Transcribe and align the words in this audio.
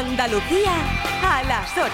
Andalucía 0.00 0.72
a 1.22 1.42
las 1.42 1.70
8. 1.72 1.84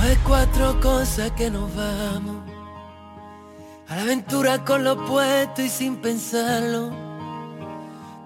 Hay 0.00 0.16
cuatro 0.24 0.80
cosas 0.80 1.32
que 1.32 1.50
nos 1.50 1.74
vamos. 1.74 2.36
A 3.88 3.96
la 3.96 4.02
aventura 4.02 4.64
con 4.64 4.84
lo 4.84 5.04
puesto 5.06 5.60
y 5.62 5.68
sin 5.68 5.96
pensarlo. 5.96 6.90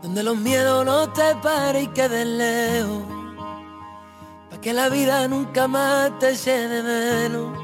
Donde 0.02 0.23
los 0.23 0.36
miedos 0.36 0.84
no 0.84 1.11
te 1.11 1.34
paren 1.37 1.84
y 1.84 1.87
queden 1.89 2.37
lejos. 2.37 3.05
Pa' 4.50 4.61
que 4.61 4.75
la 4.75 4.91
vida 4.91 5.29
nunca 5.29 5.66
más 5.66 6.19
te 6.19 6.34
llene 6.34 6.82
menos. 6.82 7.59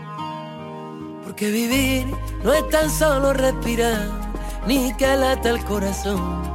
Porque 1.22 1.50
vivir 1.50 2.06
no 2.42 2.54
es 2.54 2.66
tan 2.70 2.88
solo 2.90 3.34
respirar, 3.34 4.08
ni 4.66 4.94
que 4.94 5.14
lata 5.16 5.50
el 5.50 5.62
corazón. 5.66 6.47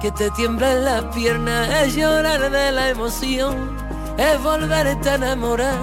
Que 0.00 0.12
te 0.12 0.30
tiemblan 0.30 0.84
las 0.84 1.02
piernas, 1.14 1.68
es 1.82 1.96
llorar 1.96 2.50
de 2.50 2.70
la 2.70 2.90
emoción, 2.90 3.76
es 4.16 4.40
volverte 4.42 5.10
a 5.10 5.14
enamorar, 5.16 5.76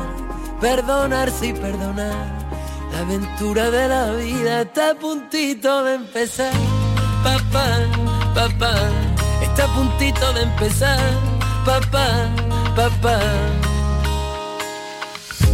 perdonarse 0.62 1.48
y 1.48 1.54
perdonar. 1.54 2.48
La 2.94 3.00
aventura 3.00 3.70
de 3.70 3.88
la 3.90 4.14
vida 4.14 4.62
está 4.62 4.91
a 4.91 4.96
puntito 4.96 5.84
de 5.84 5.96
empezar. 5.96 6.54
Papá, 7.26 7.68
papá, 8.34 8.74
está 9.41 9.66
a 9.66 9.76
puntito 9.76 10.32
de 10.32 10.44
empezar. 10.44 11.00
Papá, 11.66 12.30
papá. 12.74 13.20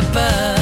purpose 0.00 0.59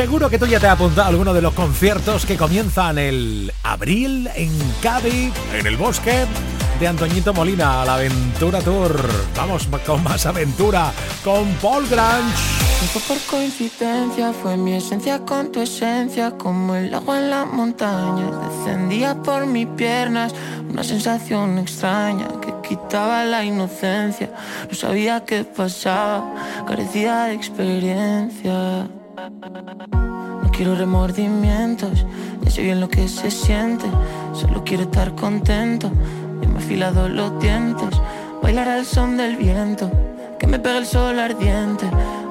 Seguro 0.00 0.30
que 0.30 0.38
tú 0.38 0.46
ya 0.46 0.58
te 0.58 0.66
has 0.66 0.72
apuntado 0.72 1.02
a 1.02 1.08
alguno 1.08 1.34
de 1.34 1.42
los 1.42 1.52
conciertos 1.52 2.24
que 2.24 2.38
comienzan 2.38 2.96
el 2.96 3.52
abril 3.62 4.30
en 4.34 4.50
Cádiz, 4.80 5.30
en 5.52 5.66
el 5.66 5.76
bosque 5.76 6.24
de 6.80 6.88
Antoñito 6.88 7.34
Molina, 7.34 7.84
la 7.84 7.96
Aventura 7.96 8.60
Tour. 8.60 8.98
Vamos 9.36 9.68
con 9.84 10.02
más 10.02 10.24
aventura 10.24 10.90
con 11.22 11.46
Paul 11.60 11.86
Grange. 11.86 12.34
fue 12.94 13.02
por 13.02 13.18
coincidencia, 13.26 14.32
fue 14.32 14.56
mi 14.56 14.72
esencia 14.72 15.18
con 15.26 15.52
tu 15.52 15.60
esencia, 15.60 16.30
como 16.30 16.76
el 16.76 16.94
agua 16.94 17.18
en 17.18 17.28
las 17.28 17.46
montañas. 17.52 18.30
Descendía 18.48 19.22
por 19.22 19.44
mis 19.44 19.66
piernas 19.66 20.32
una 20.66 20.82
sensación 20.82 21.58
extraña 21.58 22.26
que 22.40 22.54
quitaba 22.66 23.22
la 23.26 23.44
inocencia. 23.44 24.32
No 24.66 24.74
sabía 24.74 25.26
qué 25.26 25.44
pasaba, 25.44 26.64
carecía 26.66 27.24
de 27.24 27.34
experiencia. 27.34 28.88
No 29.28 30.50
quiero 30.50 30.74
remordimientos, 30.74 32.06
ya 32.42 32.50
sé 32.50 32.62
bien 32.62 32.80
lo 32.80 32.88
que 32.88 33.06
se 33.06 33.30
siente. 33.30 33.84
Solo 34.32 34.64
quiero 34.64 34.84
estar 34.84 35.14
contento. 35.14 35.90
Y 36.42 36.46
me 36.46 36.58
afilado 36.58 37.08
los 37.08 37.38
dientes. 37.40 37.90
Bailar 38.42 38.68
al 38.68 38.86
son 38.86 39.18
del 39.18 39.36
viento, 39.36 39.90
que 40.38 40.46
me 40.46 40.58
pegue 40.58 40.78
el 40.78 40.86
sol 40.86 41.18
ardiente. 41.18 41.86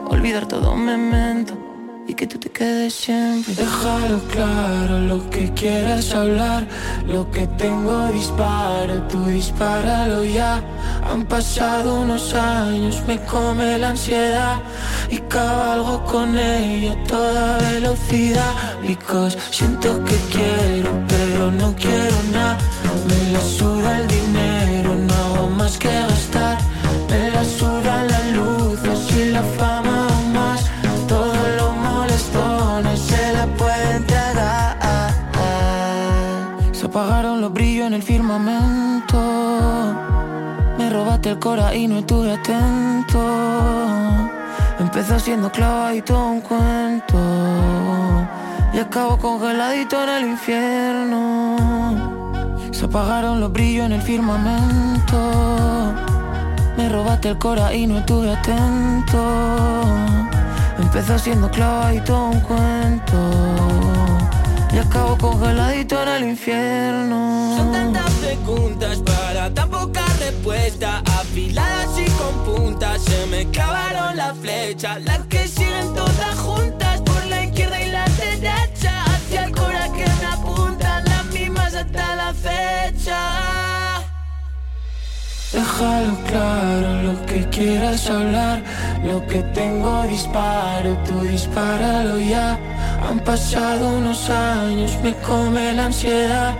Olvidar 0.09 0.47
todo 0.47 0.75
memento 0.75 1.68
y 2.09 2.15
que 2.15 2.25
tú 2.25 2.39
te 2.39 2.49
quedes 2.49 2.93
siempre. 2.93 3.53
Déjalo 3.53 4.19
claro 4.33 4.99
lo 4.99 5.29
que 5.29 5.53
quieras 5.53 6.11
hablar, 6.13 6.67
lo 7.07 7.29
que 7.29 7.45
tengo 7.63 8.07
disparo, 8.07 9.03
tú 9.03 9.25
dispáralo 9.25 10.23
ya. 10.23 10.61
Han 11.11 11.25
pasado 11.25 12.01
unos 12.01 12.33
años, 12.33 13.03
me 13.07 13.19
come 13.25 13.77
la 13.77 13.89
ansiedad 13.89 14.57
y 15.09 15.17
cabalgo 15.19 16.03
con 16.05 16.37
ella 16.37 16.93
a 16.93 17.03
toda 17.03 17.57
velocidad. 17.71 18.53
Because 18.81 19.37
siento 19.51 20.03
que 20.03 20.17
quiero, 20.31 20.89
pero 21.07 21.51
no 21.51 21.75
quiero 21.75 22.17
nada. 22.31 22.57
Me 23.07 23.31
la 23.33 23.41
suda 23.41 23.99
el 23.99 24.07
dinero, 24.07 24.95
no 24.95 25.13
hago 25.13 25.49
más 25.49 25.77
que 25.77 25.89
gastar. 25.89 26.58
El 41.29 41.37
cora 41.37 41.75
y 41.75 41.87
no 41.87 41.99
estuve 41.99 42.31
atento. 42.33 43.19
Empezó 44.79 45.19
siendo 45.19 45.51
clavadito 45.51 46.17
un 46.17 46.41
cuento. 46.41 47.19
Y 48.73 48.79
acabo 48.79 49.15
congeladito 49.19 50.01
en 50.01 50.09
el 50.09 50.25
infierno. 50.31 51.55
Se 52.71 52.85
apagaron 52.85 53.39
los 53.39 53.51
brillos 53.51 53.85
en 53.85 53.91
el 53.91 54.01
firmamento. 54.01 55.93
Me 56.75 56.89
robaste 56.89 57.29
el 57.29 57.37
cora 57.37 57.75
y 57.75 57.85
no 57.85 57.99
estuve 57.99 58.31
atento. 58.31 59.83
Empezó 60.79 61.19
siendo 61.19 61.51
clavadito 61.51 62.25
un 62.25 62.39
cuento 62.39 63.69
y 64.73 64.77
acabo 64.77 65.17
congeladito 65.17 66.01
en 66.03 66.09
el 66.09 66.23
infierno. 66.29 67.55
Son 67.57 67.71
tantas 67.71 68.11
preguntas 68.13 68.97
para 68.99 69.53
tan 69.53 69.69
poca 69.69 70.05
respuesta, 70.19 71.01
afiladas 71.39 71.97
y 71.97 72.05
con 72.11 72.43
puntas. 72.43 73.01
Se 73.03 73.25
me 73.27 73.49
clavaron 73.49 74.17
las 74.17 74.37
flechas, 74.37 75.01
las 75.03 75.19
que 75.27 75.47
siguen 75.47 75.93
todas 75.93 76.37
juntas 76.37 77.01
por 77.01 77.25
la 77.27 77.45
izquierda 77.45 77.81
y 77.81 77.91
la 77.91 78.05
derecha. 78.05 79.03
Hacia 79.05 79.45
el 79.45 79.51
corazón 79.51 79.97
que 79.97 80.05
me 80.05 80.25
apuntan, 80.25 81.03
las 81.05 81.25
mismas 81.27 81.73
hasta 81.73 82.15
la 82.15 82.33
fecha. 82.33 83.78
Déjalo 85.51 86.15
claro 86.27 87.01
lo 87.01 87.25
que 87.25 87.43
quieras 87.49 88.07
hablar, 88.07 88.61
lo 89.03 89.25
que 89.25 89.41
tengo 89.41 90.03
disparo, 90.03 90.95
tú 91.07 91.21
dispáralo 91.21 92.19
ya. 92.19 92.59
Han 93.09 93.19
pasado 93.21 93.89
unos 93.97 94.29
años, 94.29 94.95
me 95.01 95.15
come 95.15 95.73
la 95.73 95.85
ansiedad 95.85 96.53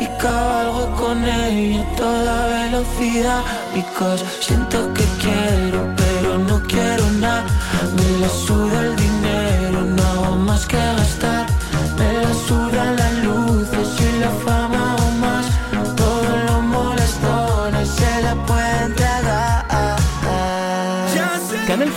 y 0.00 0.06
cabalgo 0.20 0.90
con 0.96 1.24
ella 1.24 1.82
a 1.82 1.96
toda 1.96 2.46
velocidad. 2.48 3.42
Because 3.74 4.24
siento 4.40 4.92
que 4.92 5.04
quiero, 5.20 5.94
pero 5.96 6.38
no 6.38 6.60
quiero 6.66 7.08
nada. 7.20 7.44
Me 7.94 8.18
la 8.18 8.28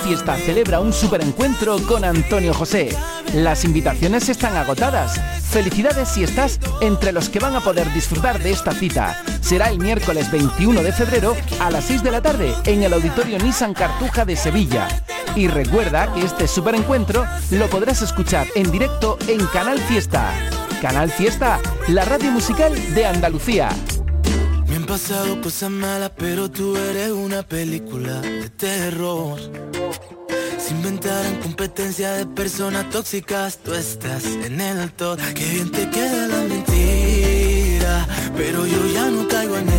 Fiesta 0.05 0.37
celebra 0.37 0.81
un 0.81 0.93
superencuentro 0.93 1.79
con 1.87 2.05
Antonio 2.05 2.53
José. 2.53 2.95
Las 3.33 3.65
invitaciones 3.65 4.29
están 4.29 4.55
agotadas. 4.55 5.19
Felicidades 5.49 6.09
si 6.09 6.23
estás 6.23 6.59
entre 6.79 7.11
los 7.11 7.27
que 7.27 7.39
van 7.39 7.55
a 7.55 7.61
poder 7.61 7.91
disfrutar 7.91 8.37
de 8.37 8.51
esta 8.51 8.71
cita. 8.71 9.19
Será 9.41 9.69
el 9.69 9.79
miércoles 9.79 10.31
21 10.31 10.83
de 10.83 10.91
febrero 10.91 11.35
a 11.59 11.71
las 11.71 11.85
6 11.85 12.03
de 12.03 12.11
la 12.11 12.21
tarde 12.21 12.53
en 12.65 12.83
el 12.83 12.93
Auditorio 12.93 13.39
Nissan 13.39 13.73
Cartuja 13.73 14.25
de 14.25 14.35
Sevilla. 14.35 14.87
Y 15.35 15.47
recuerda 15.47 16.13
que 16.13 16.21
este 16.21 16.47
superencuentro 16.47 17.25
lo 17.49 17.67
podrás 17.67 18.03
escuchar 18.03 18.45
en 18.53 18.71
directo 18.71 19.17
en 19.27 19.43
Canal 19.47 19.79
Fiesta. 19.79 20.31
Canal 20.83 21.09
Fiesta, 21.09 21.59
la 21.87 22.05
radio 22.05 22.29
musical 22.29 22.75
de 22.93 23.07
Andalucía. 23.07 23.69
Pasado 24.87 25.41
cosas 25.41 25.71
malas, 25.71 26.11
pero 26.15 26.49
tú 26.49 26.77
eres 26.77 27.11
una 27.11 27.41
película 27.41 28.21
de 28.21 28.49
terror. 28.49 29.39
Se 30.59 30.71
inventaron 30.71 31.35
competencia 31.41 32.11
de 32.13 32.25
personas 32.27 32.89
tóxicas, 32.91 33.57
tú 33.57 33.73
estás 33.73 34.23
en 34.25 34.61
el 34.61 34.91
top. 34.93 35.19
Qué 35.33 35.49
bien 35.49 35.71
te 35.71 35.89
queda 35.89 36.27
la 36.27 36.41
mentira, 36.43 38.07
pero 38.37 38.65
yo 38.67 38.87
ya 38.93 39.09
no 39.09 39.27
caigo 39.27 39.57
en 39.57 39.69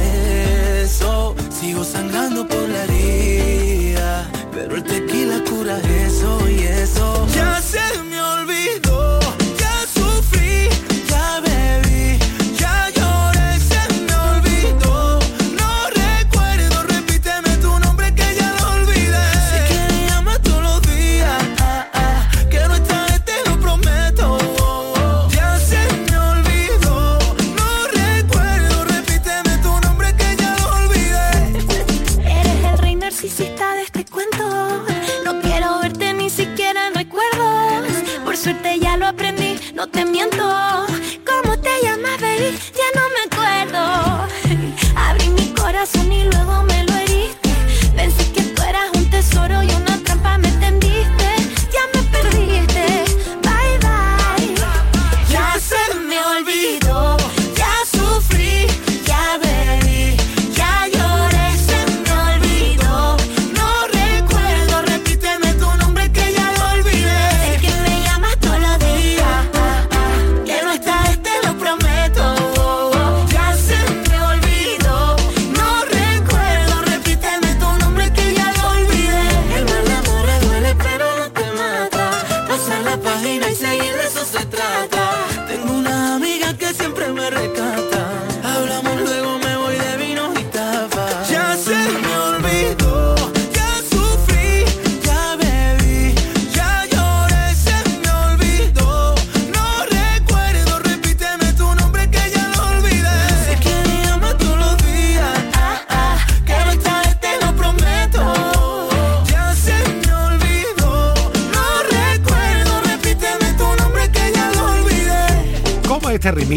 eso. 0.82 1.34
Sigo 1.50 1.84
sangrando 1.84 2.46
por 2.46 2.68
la 2.68 2.84
herida, 2.84 4.30
pero 4.52 4.76
el 4.76 4.82
tequila 4.82 5.42
cura 5.48 5.78
eso 5.78 6.50
y 6.50 6.64
eso. 6.64 7.26
Ya 7.32 7.62
se 7.62 8.05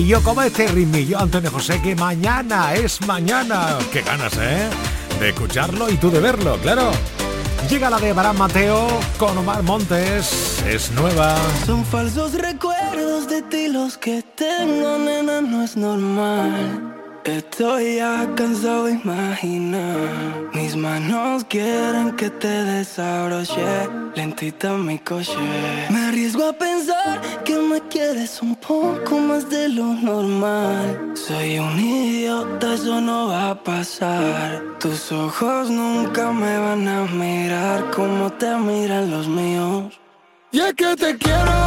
rimillo? 0.10 0.24
¿Cómo 0.24 0.42
este 0.42 0.68
rimillo, 0.68 1.20
Antonio 1.20 1.52
José? 1.52 1.80
Que 1.82 1.96
mañana 1.96 2.74
es 2.74 3.00
mañana. 3.06 3.78
Qué 3.94 4.02
ganas, 4.02 4.34
¿eh? 4.38 4.68
De 5.20 5.30
escucharlo 5.30 5.90
y 5.90 5.98
tú 5.98 6.10
de 6.10 6.20
verlo, 6.20 6.58
claro. 6.62 6.92
Llega 7.70 7.92
la 7.92 8.00
de 8.00 8.10
Abraham 8.10 8.38
Mateo 8.38 8.88
con 9.20 9.38
Omar 9.38 9.62
Montes. 9.62 10.64
Es 10.66 10.92
nueva. 10.92 11.36
Son 11.66 11.86
falsos 11.86 12.34
recuerdos 12.34 13.28
de 13.28 13.44
ti 13.44 13.68
los 13.68 13.98
que 13.98 14.24
tengo, 14.36 14.98
nena, 14.98 15.42
no 15.42 15.64
es 15.64 15.78
normal. 15.78 16.96
Estoy 17.26 17.98
ya 17.98 18.28
cansado 18.36 18.86
de 18.86 18.94
imaginar. 18.94 20.50
Mis 20.54 20.76
manos 20.76 21.44
quieren 21.44 22.16
que 22.16 22.32
te 22.32 22.48
desabroche. 22.48 23.88
Lentita 24.16 24.74
mi 24.74 24.98
coche. 24.98 25.38
Pensar 26.58 27.22
que 27.46 27.56
me 27.56 27.80
quieres 27.90 28.42
un 28.42 28.56
poco 28.56 29.20
más 29.20 29.50
de 29.50 29.70
lo 29.70 29.94
normal. 29.94 31.14
Soy 31.14 31.60
un 31.60 31.80
idiota, 31.80 32.74
eso 32.74 33.00
no 33.00 33.28
va 33.28 33.52
a 33.52 33.64
pasar. 33.64 34.64
Tus 34.80 35.12
ojos 35.12 35.70
nunca 35.70 36.32
me 36.32 36.58
van 36.58 36.88
a 36.88 37.06
mirar 37.06 37.92
como 37.92 38.32
te 38.34 38.54
miran 38.56 39.12
los 39.12 39.28
míos. 39.28 40.00
Y 40.52 40.60
es 40.60 40.74
que 40.74 40.96
te 40.96 41.18
quiero, 41.18 41.58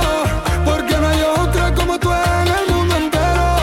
porque 0.65 0.97
no 0.97 1.07
hay 1.07 1.23
otra 1.39 1.75
como 1.75 1.99
tú 2.01 2.11
en 2.11 2.49
el 2.49 2.75
mundo 2.75 2.97
entero. 2.97 3.62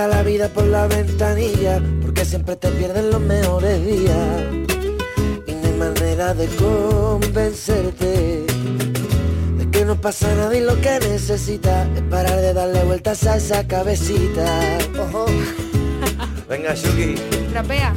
Pasa 0.00 0.16
la 0.16 0.22
vida 0.22 0.48
por 0.48 0.64
la 0.64 0.86
ventanilla, 0.86 1.78
porque 2.00 2.24
siempre 2.24 2.56
te 2.56 2.70
pierden 2.70 3.10
los 3.10 3.20
mejores 3.20 3.84
días. 3.84 4.44
Y 5.46 5.52
no 5.52 5.66
hay 5.66 5.74
manera 5.78 6.32
de 6.32 6.46
convencerte 6.56 8.46
de 9.58 9.70
que 9.70 9.84
no 9.84 10.00
pasa 10.00 10.34
nada 10.36 10.56
y 10.56 10.60
lo 10.60 10.80
que 10.80 10.98
necesitas 11.00 11.86
es 11.94 12.02
parar 12.02 12.40
de 12.40 12.54
darle 12.54 12.82
vueltas 12.84 13.26
a 13.26 13.36
esa 13.36 13.66
cabecita. 13.66 14.78
Ojo. 14.98 15.26
Venga, 16.48 16.74
Shuki. 16.74 17.16
Trapea. 17.50 17.94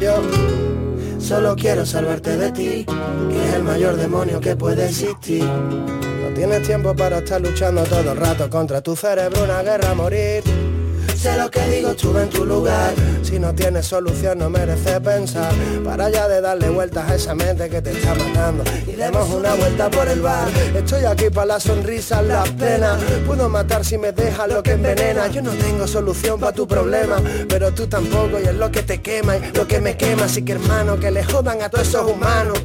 Yo 0.00 0.20
solo 1.20 1.54
quiero 1.54 1.86
salvarte 1.86 2.36
de 2.36 2.50
ti, 2.50 2.86
que 3.30 3.48
es 3.48 3.54
el 3.54 3.62
mayor 3.62 3.96
demonio 3.96 4.40
que 4.40 4.56
puede 4.56 4.86
existir. 4.86 5.44
No 5.44 6.34
tienes 6.34 6.66
tiempo 6.66 6.96
para 6.96 7.18
estar 7.18 7.40
luchando 7.40 7.84
todo 7.84 8.12
el 8.12 8.16
rato 8.16 8.50
contra 8.50 8.80
tu 8.80 8.96
cerebro, 8.96 9.44
una 9.44 9.62
guerra 9.62 9.92
a 9.92 9.94
morir. 9.94 10.42
Sé 11.24 11.38
lo 11.38 11.50
que 11.50 11.66
digo, 11.68 11.92
estuve 11.92 12.24
en 12.24 12.28
tu 12.28 12.44
lugar. 12.44 12.92
Si 13.22 13.38
no 13.38 13.54
tienes 13.54 13.86
solución 13.86 14.40
no 14.40 14.50
merece 14.50 15.00
pensar. 15.00 15.54
Para 15.82 16.10
ya 16.10 16.28
de 16.28 16.42
darle 16.42 16.68
vueltas 16.68 17.10
a 17.10 17.14
esa 17.14 17.34
mente 17.34 17.70
que 17.70 17.80
te 17.80 17.92
está 17.92 18.14
matando. 18.14 18.62
Y 18.86 18.92
demos 18.92 19.30
una 19.30 19.54
vuelta 19.54 19.88
por 19.88 20.06
el 20.06 20.20
bar. 20.20 20.46
Estoy 20.76 21.06
aquí 21.06 21.30
para 21.30 21.46
las 21.46 21.62
sonrisas, 21.62 22.22
las 22.26 22.50
penas 22.50 23.02
Puedo 23.26 23.48
matar 23.48 23.86
si 23.86 23.96
me 23.96 24.12
dejas 24.12 24.52
lo 24.52 24.62
que 24.62 24.72
envenena. 24.72 25.26
Yo 25.28 25.40
no 25.40 25.52
tengo 25.52 25.86
solución 25.86 26.38
para 26.38 26.52
tu 26.52 26.68
problema 26.68 27.16
Pero 27.48 27.72
tú 27.72 27.86
tampoco 27.86 28.38
y 28.38 28.46
es 28.46 28.54
lo 28.54 28.70
que 28.70 28.82
te 28.82 29.00
quema 29.00 29.38
y 29.38 29.50
lo 29.54 29.66
que 29.66 29.80
me 29.80 29.96
quema. 29.96 30.24
Así 30.24 30.42
que 30.42 30.52
hermano 30.52 31.00
que 31.00 31.10
le 31.10 31.24
jodan 31.24 31.62
a 31.62 31.70
todos 31.70 31.88
esos 31.88 32.10
humanos 32.10 32.58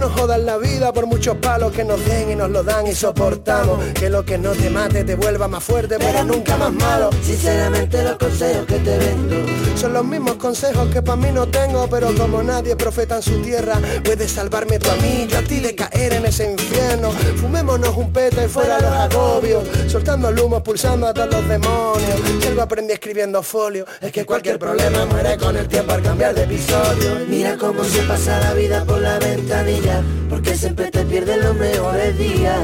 nos 0.00 0.12
jodan 0.12 0.46
la 0.46 0.56
vida 0.56 0.92
por 0.92 1.06
muchos 1.06 1.36
palos 1.36 1.72
que 1.72 1.84
nos 1.84 2.02
den 2.06 2.30
y 2.32 2.34
nos 2.34 2.50
lo 2.50 2.64
dan 2.64 2.86
y 2.86 2.94
soportamos. 2.94 3.78
Que 3.92 4.08
lo 4.08 4.24
que 4.24 4.38
no 4.38 4.52
te 4.52 4.70
mate 4.70 5.04
te 5.04 5.14
vuelva 5.14 5.46
más 5.46 5.62
fuerte, 5.62 5.96
pero 5.98 6.24
nunca 6.24 6.56
más 6.56 6.72
malo. 6.72 7.10
Sinceramente 7.22 8.02
los 8.02 8.16
consejos 8.16 8.64
que 8.66 8.78
te 8.78 8.98
vendo 8.98 9.36
Son 9.76 9.92
los 9.92 10.04
mismos 10.04 10.36
consejos 10.36 10.88
que 10.88 11.02
para 11.02 11.16
mí 11.16 11.28
no 11.32 11.46
tengo, 11.46 11.86
pero 11.88 12.14
como 12.14 12.42
nadie 12.42 12.74
profeta 12.76 13.16
en 13.16 13.22
su 13.22 13.42
tierra, 13.42 13.74
puedes 14.02 14.32
salvarme 14.32 14.78
tú 14.78 14.90
a 14.90 14.96
mí, 14.96 15.26
yo 15.28 15.38
a 15.38 15.42
ti 15.42 15.60
de 15.60 15.74
caer 15.74 16.14
en 16.14 16.24
ese 16.24 16.50
infierno. 16.50 17.10
Fumémonos 17.36 17.94
un 17.96 18.10
peta 18.12 18.42
y 18.44 18.48
fuera 18.48 18.80
los 18.80 18.92
agobios, 18.92 19.64
soltando 19.86 20.30
el 20.30 20.38
humo, 20.40 20.62
pulsando 20.62 21.08
a 21.08 21.14
todos 21.14 21.30
los 21.30 21.46
demonios. 21.46 22.20
Si 22.40 22.48
algo 22.48 22.62
aprendí 22.62 22.94
escribiendo 22.94 23.42
folio, 23.42 23.84
es 24.00 24.10
que 24.12 24.24
cualquier 24.24 24.58
problema 24.58 25.04
muere 25.06 25.36
con 25.36 25.56
el 25.56 25.68
tiempo 25.68 25.92
al 25.92 26.02
cambiar 26.02 26.34
de 26.34 26.44
episodio. 26.44 27.26
Mira 27.28 27.58
cómo 27.58 27.84
se 27.84 28.02
pasa 28.02 28.40
la 28.40 28.54
vida 28.54 28.84
por 28.84 29.00
la 29.00 29.18
ventanilla, 29.18 29.89
porque 30.28 30.54
siempre 30.56 30.90
te 30.90 31.04
pierden 31.04 31.40
los 31.40 31.56
mejores 31.56 32.18
días. 32.18 32.60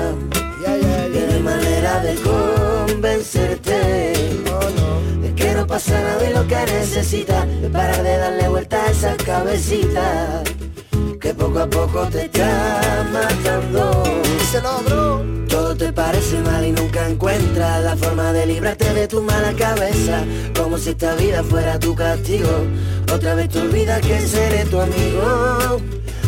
Ya, 0.62 0.76
Y 0.76 1.26
no 1.26 1.34
hay 1.34 1.42
manera 1.42 2.00
de 2.00 2.14
convencerte 2.16 3.72
de 5.22 5.34
que 5.34 5.54
no 5.54 5.66
pasa 5.66 6.00
nada 6.00 6.28
y 6.28 6.32
lo 6.32 6.46
que 6.46 6.56
necesitas 6.56 7.46
es 7.62 7.70
parar 7.70 8.02
de 8.02 8.16
darle 8.16 8.48
vuelta 8.48 8.82
a 8.84 8.90
esa 8.90 9.16
cabecita 9.16 10.42
que 11.20 11.34
poco 11.34 11.58
a 11.60 11.66
poco 11.66 12.06
te 12.06 12.26
está 12.26 13.04
matando. 13.12 14.02
Díselo, 14.38 14.82
bro. 14.84 15.36
Todo 15.48 15.74
te 15.74 15.92
parece 15.92 16.38
mal 16.40 16.64
y 16.64 16.72
nunca 16.72 17.08
encuentras 17.08 17.82
la 17.82 17.96
forma 17.96 18.32
de 18.32 18.46
librarte 18.46 18.92
de 18.92 19.08
tu 19.08 19.22
mala 19.22 19.52
cabeza, 19.54 20.24
como 20.56 20.76
si 20.76 20.90
esta 20.90 21.14
vida 21.14 21.42
fuera 21.42 21.78
tu 21.78 21.94
castigo. 21.94 22.50
Otra 23.12 23.34
vez 23.34 23.48
te 23.48 23.60
olvidas 23.60 24.00
que 24.02 24.20
seré 24.20 24.64
tu 24.66 24.80
amigo, 24.80 25.80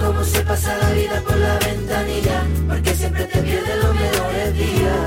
Mira 0.00 0.12
cómo 0.12 0.24
se 0.24 0.40
pasa 0.40 0.78
la 0.78 0.90
vida 0.92 1.22
por 1.26 1.36
la 1.36 1.58
ventanilla, 1.58 2.42
porque 2.66 2.94
siempre 2.94 3.24
te 3.26 3.38
pierden 3.42 3.80
los 3.80 3.94
mejores 3.94 4.54
días. 4.54 5.00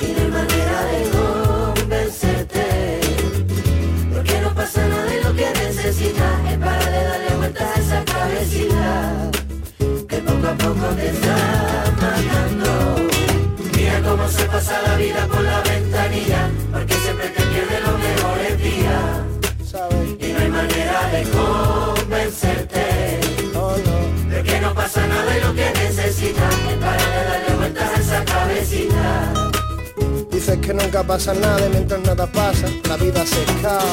Y 0.00 0.06
no 0.12 0.20
hay 0.22 0.28
manera 0.28 0.84
de 0.86 1.00
convencerte, 1.74 3.00
porque 4.14 4.40
no 4.40 4.54
pasa 4.54 4.88
nada 4.88 5.14
y 5.14 5.22
lo 5.22 5.34
que 5.34 5.50
necesitas 5.50 6.50
es 6.50 6.58
para 6.58 6.90
de 6.90 7.04
darle 7.04 7.36
vueltas 7.36 7.76
a 7.76 7.80
esa 7.80 8.04
cabecita, 8.06 9.30
que 10.08 10.16
poco 10.16 10.46
a 10.48 10.54
poco 10.54 10.86
te 10.96 11.10
está 11.10 11.36
matando. 12.00 12.96
Mira 13.76 14.00
cómo 14.00 14.28
se 14.28 14.44
pasa 14.44 14.80
la 14.80 14.96
vida 14.96 15.26
por 15.26 15.42
la 15.42 15.60
ventanilla, 15.60 16.50
porque 16.72 16.94
siempre 16.94 17.28
te 17.28 17.42
pierden 17.42 17.82
los 17.82 17.98
mejores 17.98 18.62
días. 18.62 19.04
Y 20.20 20.32
no 20.32 20.38
hay 20.38 20.48
manera 20.48 21.08
de 21.10 21.22
convencerte 21.36 23.33
y 25.36 25.40
lo 25.40 25.54
que 25.54 25.70
necesitas 25.72 26.54
es 26.70 26.76
para 26.78 26.96
de 26.96 27.24
darle 27.24 27.54
vueltas 27.56 27.90
a 27.96 28.00
esa 28.00 28.24
cabecita. 28.24 29.32
Dices 30.30 30.58
que 30.58 30.74
nunca 30.74 31.02
pasa 31.02 31.34
nada 31.34 31.66
y 31.66 31.70
mientras 31.70 32.00
nada 32.02 32.26
pasa, 32.26 32.66
la 32.88 32.96
vida 32.96 33.24
se 33.26 33.42
escapa. 33.42 33.84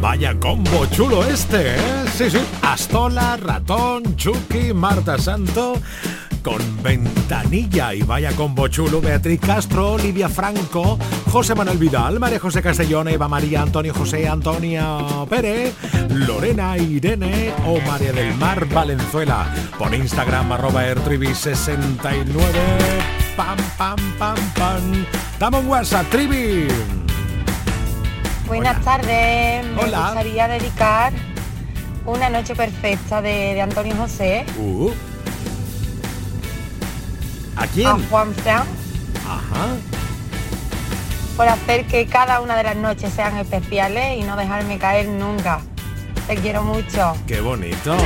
Vaya 0.00 0.34
combo 0.40 0.86
chulo 0.86 1.24
este, 1.24 1.76
¿eh? 1.76 2.04
Sí, 2.16 2.30
sí. 2.30 2.38
Astola, 2.62 3.36
Ratón, 3.36 4.16
Chucky, 4.16 4.72
Marta 4.72 5.18
Santo 5.18 5.74
con 6.42 6.82
Ventanilla 6.82 7.94
y 7.94 8.02
vaya 8.02 8.32
combo 8.32 8.66
chulo 8.68 9.00
Beatriz 9.00 9.40
Castro, 9.40 9.92
Olivia 9.92 10.28
Franco, 10.28 10.98
José 11.32 11.54
Manuel 11.54 11.78
Vidal, 11.78 12.20
María 12.20 12.38
José 12.38 12.60
Castellón, 12.60 13.08
Eva 13.08 13.26
María, 13.26 13.62
Antonio 13.62 13.94
José, 13.94 14.28
Antonia 14.28 14.98
Pérez, 15.30 15.74
Lorena 16.10 16.76
Irene 16.76 17.54
o 17.66 17.80
María 17.80 18.12
del 18.12 18.34
Mar 18.34 18.66
Valenzuela. 18.68 19.46
Por 19.78 19.94
Instagram 19.94 20.52
arroba 20.52 20.84
ertribi69. 20.86 22.26
Pam, 23.34 23.56
pam, 23.78 23.96
pam, 24.18 24.36
pam. 24.58 25.06
Dame 25.38 25.60
un 25.60 25.68
WhatsApp, 25.68 26.06
Trivi. 26.10 26.68
Buenas 28.46 28.78
tardes. 28.84 29.64
Me 29.64 29.84
Hola. 29.84 30.02
gustaría 30.02 30.48
dedicar 30.48 31.14
Una 32.04 32.28
noche 32.28 32.54
perfecta 32.54 33.22
de, 33.22 33.54
de 33.54 33.60
Antonio 33.62 33.96
José. 33.96 34.44
Uh. 34.58 34.90
¿A 37.56 37.66
quién? 37.68 37.86
A 37.88 37.98
Juan 38.10 38.34
Fran. 38.34 38.66
Ajá. 39.26 40.01
Por 41.36 41.48
hacer 41.48 41.86
que 41.86 42.06
cada 42.06 42.40
una 42.40 42.56
de 42.56 42.62
las 42.62 42.76
noches 42.76 43.12
sean 43.12 43.36
especiales 43.38 44.18
y 44.18 44.22
no 44.22 44.36
dejarme 44.36 44.78
caer 44.78 45.08
nunca. 45.08 45.60
Te 46.26 46.36
quiero 46.36 46.62
mucho. 46.62 47.14
Qué 47.26 47.40
bonito. 47.40 47.96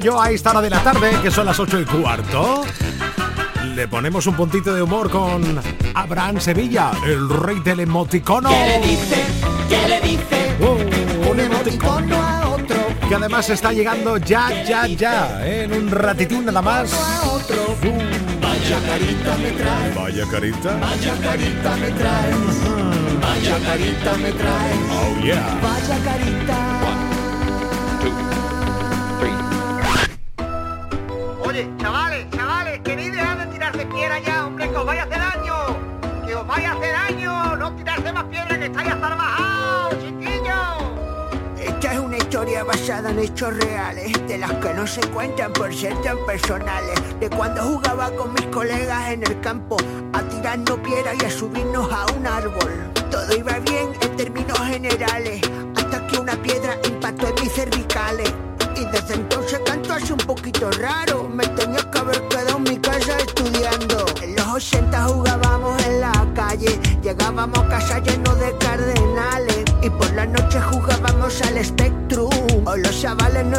Yo 0.00 0.20
a 0.20 0.30
esta 0.30 0.50
hora 0.50 0.62
de 0.62 0.70
la 0.70 0.82
tarde, 0.82 1.10
que 1.22 1.30
son 1.30 1.46
las 1.46 1.58
8 1.58 1.80
y 1.80 1.84
cuarto? 1.84 2.64
Le 3.74 3.86
ponemos 3.86 4.26
un 4.26 4.34
puntito 4.34 4.74
de 4.74 4.82
humor 4.82 5.10
con 5.10 5.60
Abraham 5.94 6.40
Sevilla, 6.40 6.90
el 7.06 7.28
rey 7.28 7.60
del 7.60 7.80
emoticono. 7.80 8.48
¿Qué 8.48 8.66
le 8.66 8.86
dice? 8.86 9.24
¿Qué 9.68 9.88
le 9.88 10.00
dice? 10.00 10.56
Oh, 10.60 11.30
un 11.30 11.40
emoticono 11.40 12.16
a 12.16 12.48
otro. 12.48 12.76
Que 13.08 13.14
además 13.14 13.48
está 13.50 13.72
llegando 13.72 14.16
ya, 14.16 14.64
ya, 14.64 14.86
ya. 14.86 15.46
En 15.46 15.72
un 15.72 15.90
ratitín 15.90 16.46
nada 16.46 16.62
más. 16.62 16.92
Vaya 18.40 18.78
carita 18.86 19.36
me 19.36 19.50
trae. 19.50 19.94
Vaya 19.94 20.26
carita. 20.30 20.76
Vaya 20.76 21.14
carita 21.22 21.76
me 21.76 21.90
trae. 21.90 22.34
Vaya 23.20 23.58
carita 23.66 24.16
me 24.16 24.32
trae. 24.32 24.74
Oh 24.92 25.22
yeah. 25.22 25.58
Vaya 25.62 25.98
carita. 26.04 26.69
Historia 42.40 42.64
basada 42.64 43.10
en 43.10 43.18
hechos 43.18 43.54
reales, 43.54 44.12
de 44.26 44.38
las 44.38 44.50
que 44.54 44.72
no 44.72 44.86
se 44.86 45.02
cuentan 45.08 45.52
por 45.52 45.74
ser 45.74 45.94
tan 46.00 46.16
personales. 46.24 46.98
De 47.20 47.28
cuando 47.28 47.62
jugaba 47.62 48.10
con 48.12 48.32
mis 48.32 48.46
colegas 48.46 49.10
en 49.10 49.22
el 49.24 49.38
campo, 49.40 49.76
a 50.14 50.22
tirarnos 50.22 50.78
piedras 50.78 51.16
y 51.20 51.26
a 51.26 51.30
subirnos 51.30 51.92
a 51.92 52.06
un 52.16 52.26
árbol. 52.26 52.92
Todo 53.10 53.36
iba 53.36 53.58
bien 53.58 53.90
en 54.00 54.16
términos 54.16 54.58
generales, 54.58 55.42
hasta 55.76 56.06
que 56.06 56.18
una 56.18 56.32
piedra 56.40 56.78
impactó 56.88 57.28
en 57.28 57.34
mis 57.42 57.52
cervicales. 57.52 58.32
Y 58.74 58.86
desde 58.86 59.14
entonces 59.16 59.60
canto 59.66 59.92
así 59.92 60.10
un 60.10 60.18
poquito 60.18 60.70
raro. 60.70 61.28
Me 61.28 61.46
tenía 61.48 61.90
que 61.90 61.98
haber 61.98 62.26
quedado 62.28 62.56
en 62.56 62.62
mi 62.62 62.78
casa 62.78 63.18
estudiando. 63.18 64.06
En 64.22 64.36
los 64.36 64.46
80 64.46 65.02
jugábamos 65.08 65.86
en 65.86 66.00
la 66.00 66.26
calle. 66.34 66.80
Llegábamos 67.02 67.58
a 67.58 67.68
casa 67.68 67.98
llenos 67.98 68.40
de 68.40 68.52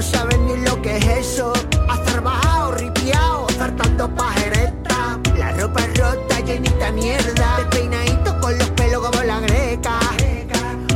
no 0.02 0.08
saben 0.08 0.48
ni 0.48 0.58
lo 0.66 0.82
que 0.82 0.98
es 0.98 1.06
eso. 1.06 1.54
Azarbajado, 1.88 2.72
ripiao, 2.72 3.48
zartando 3.52 4.10
pajereta. 4.16 5.20
La 5.38 5.52
ropa 5.52 5.82
rota, 5.96 6.40
llenita 6.40 6.92
mierda. 6.92 7.58
Despeinadito 7.58 8.40
con 8.40 8.58
los 8.58 8.70
pelos 8.72 9.06
como 9.06 9.22
la 9.24 9.40
greca. 9.42 10.00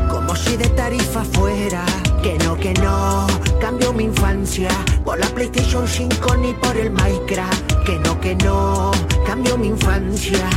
Como 0.10 0.36
si 0.36 0.58
de 0.58 0.70
tarifa 0.70 1.24
fuera. 1.24 1.86
Que 2.24 2.36
no, 2.39 2.58
que 2.58 2.74
no, 2.74 3.28
cambio 3.62 3.94
mi 3.94 4.06
infancia 4.06 4.70
por 5.04 5.20
la 5.20 5.28
PlayStation 5.28 5.88
5 5.88 6.38
ni 6.38 6.54
por 6.54 6.76
el 6.76 6.89
Minecraft. 6.89 7.84
Que 7.86 8.00
no, 8.00 8.20
que 8.20 8.34
no, 8.38 8.91
cambio 9.28 9.56
mi 9.56 9.68
infancia. 9.68 10.50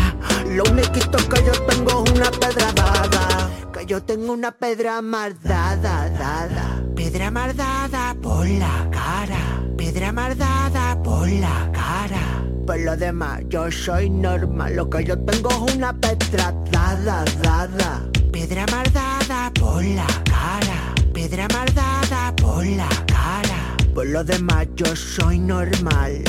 Lo 0.46 0.62
único 0.64 0.92
que 1.28 1.44
yo 1.44 1.52
tengo 1.66 2.02
es 2.04 2.12
una 2.12 2.30
pedra 2.30 2.72
dada. 2.72 3.50
Que 3.74 3.84
yo 3.84 4.02
tengo 4.02 4.32
una 4.32 4.52
pedra 4.52 5.02
mardada, 5.02 6.08
dada. 6.08 6.87
Pedra 7.10 7.30
mardada 7.30 8.14
por 8.20 8.46
la 8.46 8.86
cara. 8.90 9.40
Pedra 9.78 10.12
mardada 10.12 11.02
por 11.02 11.26
la 11.26 11.70
cara. 11.72 12.44
Por 12.66 12.80
lo 12.80 12.94
demás, 12.98 13.40
yo 13.48 13.70
soy 13.70 14.10
normal. 14.10 14.76
Lo 14.76 14.90
que 14.90 15.04
yo 15.04 15.18
tengo 15.18 15.48
es 15.48 15.74
una 15.74 15.98
pedra 15.98 16.52
dada, 16.70 17.24
dada. 17.42 18.02
Pedra 18.30 18.66
mardada 18.70 19.50
por 19.58 19.82
la 19.82 20.06
cara. 20.24 20.94
Pedra 21.14 21.48
mardada 21.48 22.36
por 22.36 22.66
la 22.66 22.88
cara. 23.06 23.74
Por 23.94 24.08
lo 24.08 24.22
demás, 24.22 24.66
yo 24.76 24.94
soy 24.94 25.38
normal. 25.38 26.22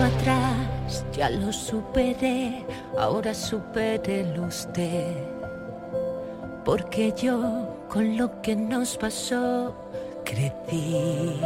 Atrás, 0.00 1.04
ya 1.12 1.28
lo 1.28 1.52
superé, 1.52 2.64
ahora 2.96 3.34
supérelo 3.34 4.44
usted. 4.44 5.12
Porque 6.64 7.12
yo 7.16 7.76
con 7.88 8.16
lo 8.16 8.40
que 8.40 8.54
nos 8.54 8.96
pasó 8.96 9.74
crecí. 10.24 11.40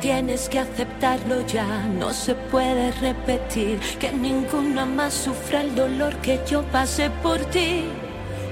Tienes 0.00 0.48
que 0.48 0.60
aceptarlo 0.60 1.44
ya, 1.46 1.86
no 1.98 2.12
se 2.12 2.34
puede 2.34 2.92
repetir 2.92 3.80
que 3.98 4.12
ninguna 4.12 4.86
más 4.86 5.14
sufra 5.14 5.62
el 5.62 5.74
dolor 5.74 6.14
que 6.18 6.38
yo 6.46 6.62
pasé 6.64 7.10
por 7.22 7.38
ti. 7.46 7.86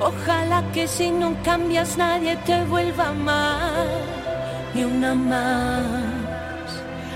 Ojalá 0.00 0.64
que 0.72 0.88
si 0.88 1.10
no 1.10 1.36
cambias 1.44 1.96
nadie 1.96 2.36
te 2.44 2.64
vuelva 2.64 3.04
a 3.04 3.10
amar, 3.10 3.86
ni 4.74 4.84
una 4.84 5.14
más. 5.14 6.11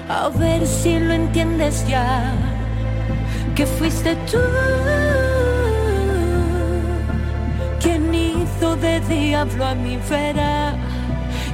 A 0.08 0.28
ver 0.28 0.64
si 0.66 0.98
lo 1.00 1.12
entiendes 1.12 1.86
ya, 1.88 2.32
que 3.56 3.66
fuiste 3.66 4.14
tú 4.30 4.38
quien 7.80 8.14
hizo 8.14 8.76
de 8.76 9.00
diablo 9.00 9.66
a 9.66 9.74
mi 9.74 9.96
vera 10.08 10.74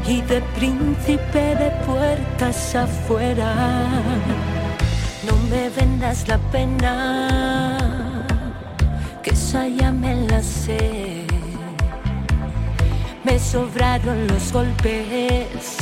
y 0.07 0.21
de 0.23 0.43
príncipe 0.57 1.57
de 1.57 1.71
puertas 1.87 2.75
afuera. 2.75 3.87
No 5.27 5.37
me 5.51 5.71
vendas 5.71 6.29
la 6.29 6.37
pena, 6.37 8.19
que 9.23 9.31
esa 9.31 9.67
ya 9.67 9.93
me 9.93 10.15
la 10.27 10.43
sé. 10.43 11.25
Me 13.25 13.39
sobraron 13.39 14.27
los 14.27 14.53
golpes, 14.53 15.82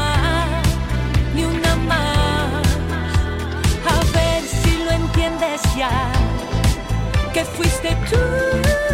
que 7.33 7.43
fuiste 7.43 7.95
tú. 8.09 8.90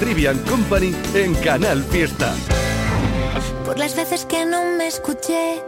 Trivian 0.00 0.38
Company 0.44 0.94
en 1.14 1.34
Canal 1.34 1.84
Fiesta. 1.84 2.32
Por 3.66 3.78
las 3.78 3.94
veces 3.94 4.24
que 4.24 4.46
no 4.46 4.64
me 4.78 4.86
escuché, 4.86 5.62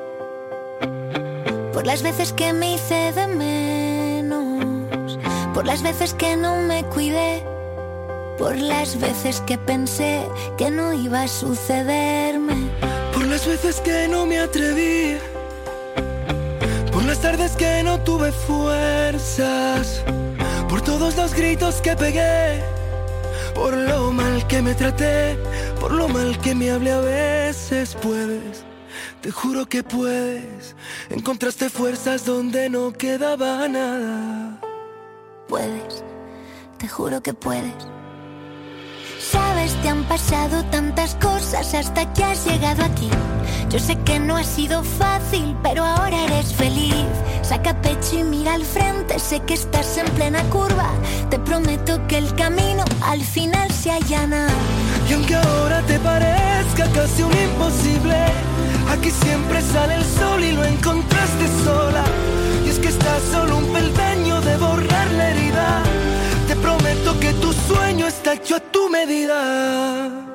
por 1.75 1.87
las 1.87 2.03
veces 2.03 2.33
que 2.33 2.53
me 2.55 2.75
hice 2.75 3.13
de 3.13 3.27
menos, 3.27 5.19
por 5.53 5.67
las 5.67 5.83
veces 5.83 6.15
que 6.15 6.37
no 6.37 6.57
me 6.63 6.85
cuidé, 6.85 7.45
por 8.39 8.57
las 8.57 8.99
veces 8.99 9.43
que 9.43 9.59
pensé 9.59 10.27
que 10.57 10.71
no 10.71 10.95
iba 10.95 11.23
a 11.23 11.29
sucederme, 11.29 12.57
por 13.13 13.27
las 13.27 13.47
veces 13.47 13.81
que 13.81 14.09
no 14.09 14.25
me 14.25 14.39
atreví, 14.39 15.19
las 17.09 17.21
tardes 17.21 17.57
que 17.57 17.83
no 17.83 17.99
tuve 18.01 18.31
fuerzas, 18.33 20.05
por 20.69 20.81
todos 20.83 21.17
los 21.17 21.35
gritos 21.35 21.81
que 21.81 21.97
pegué 21.97 22.63
por 23.59 23.77
lo 23.77 24.13
mal 24.13 24.47
que 24.47 24.63
me 24.63 24.75
traté, 24.75 25.37
por 25.81 25.93
lo 25.93 26.09
mal 26.09 26.39
que 26.39 26.55
me 26.55 26.71
hablé 26.71 26.93
a 26.93 27.01
veces 27.01 27.97
puedes. 28.01 28.65
Te 29.21 29.31
juro 29.31 29.67
que 29.67 29.83
puedes. 29.83 30.77
Encontraste 31.11 31.69
fuerzas 31.69 32.25
donde 32.25 32.71
no 32.71 32.93
quedaba 32.93 33.67
nada. 33.69 34.61
Puedes, 35.49 36.05
te 36.79 36.89
juro 36.89 37.21
que 37.21 37.35
puedes. 37.35 37.75
Sabes, 39.19 39.75
te 39.83 39.89
han 39.89 40.05
pasado 40.05 40.65
tantas 40.67 41.17
cosas 41.17 41.75
hasta 41.75 42.13
que 42.13 42.23
has 42.25 42.47
llegado 42.47 42.85
aquí. 42.85 43.11
Yo 43.71 43.79
sé 43.79 43.99
que 43.99 44.19
no 44.19 44.37
ha 44.37 44.45
sido 44.45 44.83
fácil, 44.83 45.55
pero 45.63 45.85
ahora 45.85 46.25
eres 46.25 46.55
feliz. 46.55 46.95
Saca 47.43 47.79
pecho 47.83 48.19
y 48.19 48.25
mira 48.25 48.55
al 48.55 48.65
frente, 48.65 49.19
sé 49.19 49.41
que 49.41 49.55
estás 49.55 49.99
en 49.99 50.07
plena 50.13 50.43
curva. 50.45 50.91
Te 51.29 51.39
prometo 51.39 52.01
que 52.09 52.17
el 52.17 52.35
camino 52.35 52.83
al 53.03 53.21
final 53.21 53.71
se 53.71 53.91
allana. 53.91 54.49
Y 55.09 55.13
aunque 55.13 55.35
ahora 55.35 55.83
te 55.83 55.99
parezca 55.99 56.91
casi 56.95 57.23
un 57.23 57.33
imposible, 57.33 58.17
aquí 58.91 59.11
siempre 59.11 59.61
sale 59.61 59.97
el 59.97 60.05
sol 60.05 60.43
y 60.43 60.53
lo 60.53 60.65
encontraste 60.65 61.47
sola. 61.63 62.05
Y 62.65 62.71
es 62.71 62.79
que 62.79 62.89
estás 62.89 63.23
solo 63.31 63.59
un 63.59 63.67
peldaño 63.67 64.41
de 64.41 64.57
borrar 64.57 65.11
la 65.11 65.31
herida. 65.31 65.83
Te 66.47 66.57
prometo 66.57 67.21
que 67.21 67.35
tu 67.35 67.53
sueño 67.53 68.07
está 68.07 68.33
hecho 68.33 68.57
a 68.57 68.61
tu 68.61 68.89
medida 68.89 70.28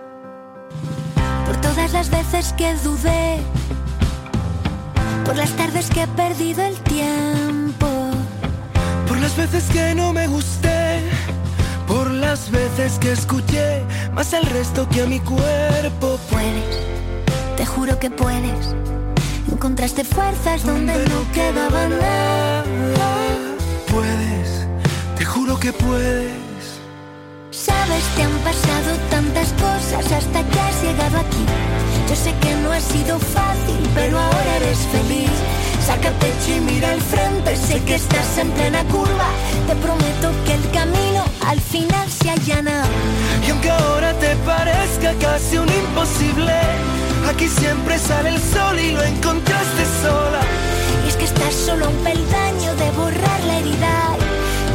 todas 1.64 1.94
las 1.94 2.10
veces 2.10 2.54
que 2.54 2.76
dudé, 2.84 3.40
por 5.26 5.36
las 5.36 5.52
tardes 5.52 5.90
que 5.90 6.04
he 6.04 6.08
perdido 6.08 6.62
el 6.64 6.76
tiempo, 6.82 7.88
por 9.08 9.18
las 9.20 9.36
veces 9.38 9.64
que 9.72 9.96
no 9.96 10.12
me 10.12 10.28
gusté, 10.28 11.00
por 11.88 12.12
las 12.12 12.52
veces 12.52 13.00
que 13.00 13.14
escuché 13.14 13.84
más 14.14 14.34
al 14.34 14.46
resto 14.48 14.88
que 14.90 15.04
a 15.04 15.06
mi 15.06 15.20
cuerpo. 15.22 16.20
Puedes, 16.30 16.76
te 17.56 17.66
juro 17.66 17.98
que 17.98 18.12
puedes. 18.12 18.76
Encontraste 19.52 20.04
fuerzas 20.04 20.66
donde, 20.66 20.94
donde 20.94 21.10
no 21.10 21.32
quedaba 21.32 21.88
nada. 21.88 22.64
Puedes, 23.90 24.68
te 25.16 25.24
juro 25.24 25.58
que 25.60 25.72
puedes 25.72 26.44
Sabes, 27.54 28.04
te 28.16 28.24
han 28.24 28.32
pasado 28.40 28.98
tantas 29.12 29.43
Saca 36.04 36.20
pecho 36.20 36.58
y 36.58 36.60
mira 36.60 36.92
al 36.92 37.02
frente, 37.02 37.56
sé 37.56 37.82
que 37.86 37.96
estás 37.96 38.38
en 38.38 38.52
plena 38.52 38.84
curva. 38.86 39.30
Te 39.68 39.76
prometo 39.76 40.32
que 40.46 40.54
el 40.56 40.72
camino 40.72 41.24
al 41.48 41.62
final 41.62 42.10
se 42.10 42.30
allana. 42.30 42.84
Y 43.48 43.52
aunque 43.52 43.70
ahora 43.70 44.14
te 44.20 44.36
parezca 44.38 45.14
casi 45.22 45.58
un 45.58 45.70
imposible, 45.70 46.54
aquí 47.30 47.48
siempre 47.48 47.98
sale 47.98 48.30
el 48.30 48.42
sol 48.42 48.78
y 48.78 48.92
lo 48.92 49.02
encontraste 49.02 49.86
sola. 50.02 50.42
Y 51.06 51.10
es 51.10 51.16
que 51.16 51.24
estás 51.24 51.54
solo 51.54 51.90
un 51.90 51.96
peldaño 52.04 52.76
de 52.76 52.92
borrar 52.92 53.44
la 53.46 53.60
herida 53.60 54.18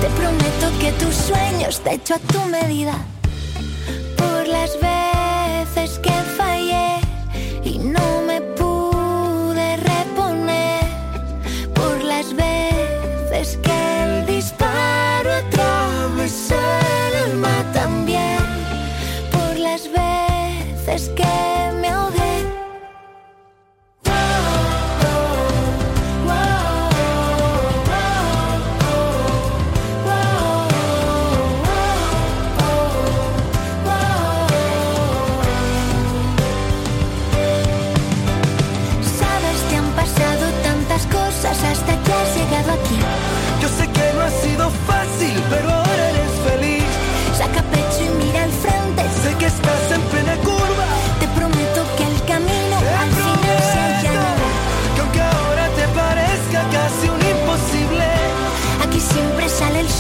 te 0.01 0.09
prometo 0.11 0.79
que 0.79 0.93
tus 0.93 1.15
sueños 1.15 1.81
te 1.81 1.95
hecho 1.95 2.15
a 2.15 2.19
tu 2.21 2.41
medida. 2.45 2.95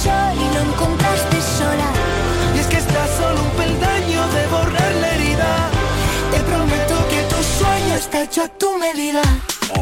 sol 0.08 0.36
y 0.44 0.46
no 0.54 0.60
encontraste 0.72 1.36
sola. 1.58 1.88
Y 2.54 2.58
es 2.58 2.66
que 2.66 2.78
estás 2.78 3.10
solo 3.20 3.42
un 3.42 3.50
peldaño 3.50 4.20
de 4.36 4.46
borrar 4.46 4.92
la 5.02 5.08
herida. 5.14 5.50
Te 6.32 6.40
prometo 6.40 6.94
que 7.12 7.22
tu 7.32 7.40
sueño 7.58 7.94
está 7.94 8.22
hecho 8.24 8.42
a 8.44 8.48
tu 8.48 8.78
medida. 8.78 9.22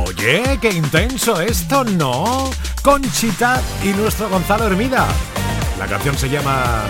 Oye, 0.04 0.58
qué 0.60 0.70
intenso 0.70 1.40
esto, 1.40 1.84
¿no? 1.84 2.50
Conchita 2.82 3.60
y 3.82 3.88
nuestro 3.88 4.28
Gonzalo 4.28 4.66
Hermida. 4.66 5.06
La 5.78 5.86
canción 5.86 6.16
se 6.16 6.28
llama 6.28 6.84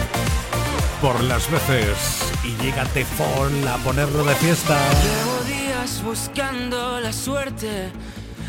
Por 1.00 1.22
las 1.24 1.50
veces 1.50 1.96
y 2.44 2.56
llega 2.62 2.84
Tefón 2.84 3.66
a 3.68 3.76
ponerlo 3.78 4.24
de 4.24 4.34
fiesta. 4.36 4.78
Llevo 5.02 5.36
días 5.44 6.02
buscando 6.04 7.00
la 7.00 7.12
suerte 7.12 7.90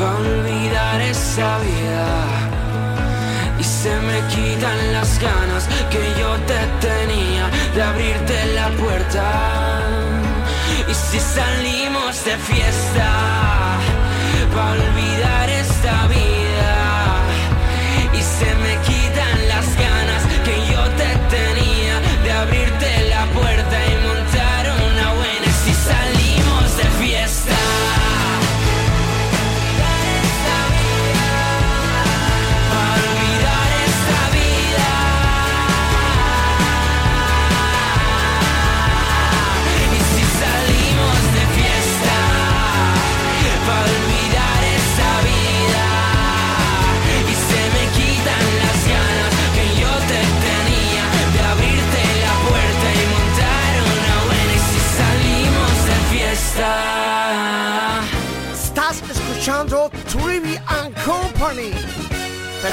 va 0.00 0.10
a 0.10 0.16
olvidar 0.16 1.00
esa 1.00 1.58
vida. 1.58 2.08
Y 3.58 3.64
se 3.64 3.94
me 4.00 4.18
quitan 4.32 4.92
las 4.92 5.18
ganas 5.18 5.68
que 5.90 6.02
yo 6.18 6.30
te 6.50 6.60
tenía 6.86 7.50
de 7.74 7.82
abrirte 7.82 8.46
la 8.54 8.68
puerta. 8.82 9.82
Y 10.88 10.94
si 10.94 11.20
salimos 11.20 12.24
de 12.24 12.36
fiesta, 12.38 13.10
va 14.56 14.68
a 14.68 14.72
olvidar 14.72 15.50
esta 15.50 16.06
vida. 16.08 16.29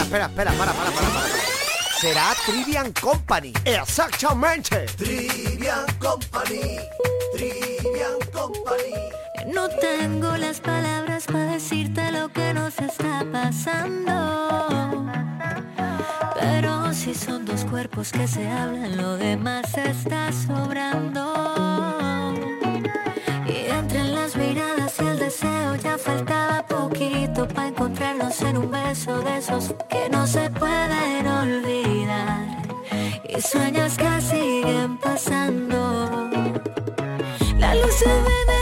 Espera, 0.07 0.27
espera, 0.27 0.51
para, 0.53 0.71
para, 0.71 0.91
para, 0.91 1.07
para. 1.09 1.27
Será 1.99 2.33
Trivian 2.45 2.93
Company. 2.93 3.51
Exactamente. 3.65 4.85
Trivian 4.95 5.85
Company. 5.99 6.77
Trivian 7.33 8.17
Company. 8.31 8.93
No 9.53 9.67
tengo 9.67 10.37
las 10.37 10.61
palabras 10.61 11.25
para 11.25 11.51
decirte 11.51 12.09
lo 12.13 12.29
que 12.29 12.53
nos 12.53 12.79
está 12.79 13.25
pasando. 13.33 15.05
Pero 16.39 16.93
si 16.93 17.13
son 17.13 17.43
dos 17.43 17.65
cuerpos 17.65 18.13
que 18.13 18.29
se 18.29 18.47
hablan, 18.47 18.95
lo 18.95 19.17
demás 19.17 19.77
está 19.77 20.31
sobrando. 20.31 22.33
Y 23.45 23.69
entre 23.69 24.05
las 24.05 24.37
miradas 24.37 24.93
y 25.01 25.05
el 25.05 25.19
deseo 25.19 25.75
ya 25.75 25.97
faltaba 25.97 26.36
beso 29.05 29.59
que 29.89 30.09
no 30.09 30.25
se 30.25 30.49
pueden 30.49 31.27
olvidar. 31.27 32.63
Y 33.29 33.41
sueños 33.41 33.95
que 33.97 34.21
siguen 34.21 34.97
pasando. 34.97 36.29
Las 37.59 37.75
luces 37.75 38.23
de 38.47 38.56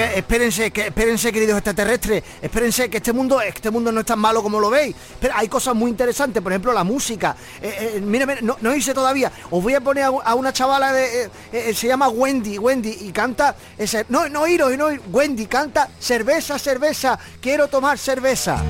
espérense, 0.00 0.70
que, 0.70 0.86
espérense, 0.88 1.32
queridos 1.32 1.56
extraterrestres, 1.58 2.22
espérense 2.42 2.88
que 2.90 2.98
este 2.98 3.12
mundo, 3.12 3.40
este 3.40 3.70
mundo 3.70 3.90
no 3.92 4.00
es 4.00 4.06
tan 4.06 4.18
malo 4.18 4.42
como 4.42 4.60
lo 4.60 4.70
veis. 4.70 4.94
Pero 5.20 5.34
hay 5.36 5.48
cosas 5.48 5.74
muy 5.74 5.90
interesantes, 5.90 6.42
por 6.42 6.52
ejemplo, 6.52 6.72
la 6.72 6.84
música. 6.84 7.36
Eh, 7.62 7.94
eh, 7.96 8.00
mira, 8.00 8.26
no, 8.42 8.56
no 8.60 8.74
hice 8.74 8.92
todavía. 8.94 9.30
Os 9.50 9.62
voy 9.62 9.74
a 9.74 9.80
poner 9.80 10.04
a, 10.04 10.34
una 10.34 10.52
chavala 10.52 10.92
de. 10.92 11.24
eh, 11.24 11.30
eh, 11.52 11.74
se 11.74 11.86
llama 11.88 12.08
Wendy, 12.08 12.58
Wendy, 12.58 12.96
y 13.02 13.12
canta. 13.12 13.54
ese- 13.78 14.06
no, 14.08 14.28
no 14.28 14.46
iros, 14.46 14.76
no, 14.76 14.88
Wendy 15.12 15.46
canta 15.46 15.88
cerveza, 15.98 16.58
cerveza. 16.58 17.18
Quiero 17.40 17.68
tomar 17.68 17.98
cerveza. 17.98 18.62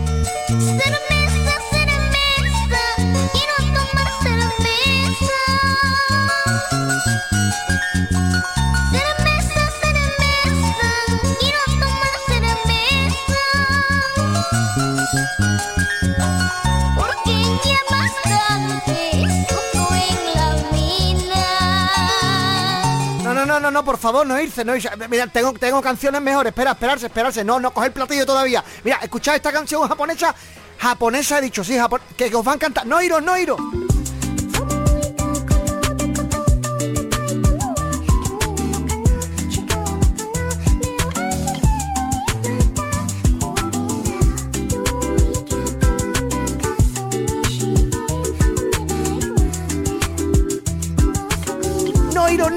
No, 23.77 23.85
por 23.85 23.99
favor, 23.99 24.27
no 24.27 24.41
irse, 24.41 24.65
no 24.65 24.75
irse. 24.75 24.89
Mira, 25.11 25.27
tengo, 25.27 25.53
tengo 25.53 25.83
canciones 25.83 26.23
mejores. 26.23 26.51
Espera, 26.51 26.71
esperarse, 26.71 27.05
esperarse. 27.09 27.45
No, 27.45 27.61
no, 27.61 27.75
coger 27.75 27.93
platillo 27.93 28.25
todavía. 28.25 28.65
Mira, 28.83 28.97
escuchad 29.03 29.37
esta 29.37 29.53
canción 29.53 29.87
japonesa. 29.87 30.35
Japonesa 30.79 31.39
he 31.41 31.43
dicho, 31.43 31.63
sí, 31.63 31.75
japon- 31.75 32.01
que, 32.17 32.31
que 32.31 32.37
os 32.37 32.43
van 32.43 32.57
a 32.57 32.59
cantar. 32.59 32.87
No 32.87 33.03
iros, 33.03 33.23
no 33.23 33.37
iros. 33.37 33.61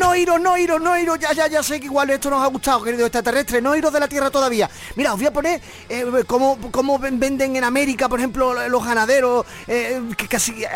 No 0.09 0.15
iros, 0.15 0.41
no 0.41 0.57
iros, 0.57 0.81
no 0.81 0.97
iros. 0.97 1.19
Ya, 1.19 1.33
ya, 1.33 1.47
ya 1.47 1.61
sé 1.61 1.79
que 1.79 1.85
igual 1.85 2.09
esto 2.09 2.31
nos 2.31 2.41
ha 2.43 2.47
gustado, 2.47 2.81
querido 2.83 3.05
extraterrestre. 3.05 3.61
No 3.61 3.75
iros 3.75 3.93
de 3.93 3.99
la 3.99 4.07
Tierra 4.07 4.31
todavía. 4.31 4.67
Mira, 4.95 5.13
os 5.13 5.19
voy 5.19 5.27
a 5.27 5.31
poner 5.31 5.61
eh, 5.87 6.03
cómo, 6.25 6.57
cómo 6.71 6.97
ven- 6.97 7.19
venden 7.19 7.55
en 7.55 7.63
América, 7.63 8.09
por 8.09 8.17
ejemplo, 8.17 8.67
los 8.67 8.83
ganaderos. 8.83 9.45
eh, 9.67 10.01
que 10.17 10.27
casi. 10.27 10.63
eh, 10.63 10.67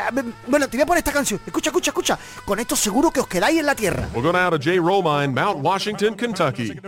bueno, 0.46 0.68
te 0.70 0.78
voy 0.78 0.84
a 0.84 0.86
poner 0.86 1.00
esta 1.00 1.12
canción. 1.12 1.40
Escucha, 1.44 1.72
escucha, 1.72 1.90
escucha. 1.90 2.20
Con 2.46 2.60
esto 2.60 2.76
seguro 2.76 3.10
que 3.10 3.22
os 3.22 3.28
quedáis 3.28 3.60
en 3.60 3.66
la 3.66 3.74
Tierra. 3.74 4.08
We'll 4.14 4.24
go 4.24 4.32
now 4.32 4.52
to 4.52 4.58
J. 4.58 4.76
Romine, 4.80 5.34
Mount 5.34 5.64
Washington, 5.66 6.14
Kentucky. 6.16 6.80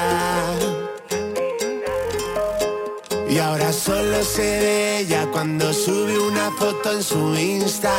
Y 3.30 3.38
ahora 3.38 3.74
solo 3.74 4.24
se 4.24 4.42
ve 4.42 5.00
ella 5.00 5.28
cuando 5.30 5.74
sube 5.74 6.18
una 6.18 6.52
foto 6.52 6.94
en 6.94 7.04
su 7.04 7.36
Insta. 7.36 7.94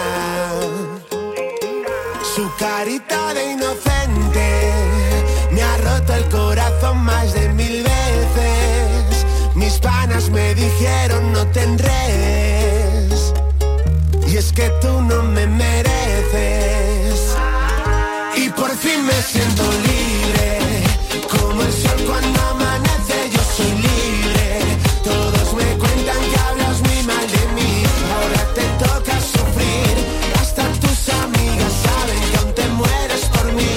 Su 2.35 2.51
carita 2.59 3.35
de 3.35 3.53
inocente 3.53 4.73
me 5.51 5.63
ha 5.63 5.77
roto 5.77 6.15
el 6.15 6.25
corazón 6.31 7.05
más 7.05 7.35
de 7.35 7.51
mil 7.51 7.83
veces. 7.83 9.27
Mis 9.55 9.79
panas 9.79 10.31
me 10.31 10.55
dijeron 10.55 11.33
no 11.33 11.47
te 11.49 11.65
enredes. 11.65 13.35
Y 14.27 14.39
es 14.39 14.53
que 14.53 14.71
tú 14.81 15.03
no 15.03 15.23
me 15.23 15.47
mereces. 15.47 16.02
Por 18.57 18.71
fin 18.77 19.05
me 19.05 19.23
siento 19.23 19.63
libre. 19.63 20.83
Como 21.31 21.63
el 21.63 21.73
sol 21.73 21.99
cuando 22.07 22.41
amanece, 22.51 23.31
yo 23.33 23.41
soy 23.57 23.73
libre. 23.73 24.61
Todos 25.05 25.55
me 25.55 25.65
cuentan 25.79 26.21
que 26.31 26.39
hablas 26.41 26.81
muy 26.81 27.03
mal 27.05 27.27
de 27.37 27.45
mí. 27.57 27.85
Ahora 28.15 28.43
te 28.55 28.63
toca 28.85 29.21
sufrir. 29.21 29.95
Hasta 30.41 30.65
tus 30.83 31.09
amigas 31.23 31.73
saben 31.87 32.21
que 32.31 32.37
aún 32.39 32.55
te 32.55 32.69
mueres 32.69 33.25
por 33.35 33.53
mí. 33.53 33.75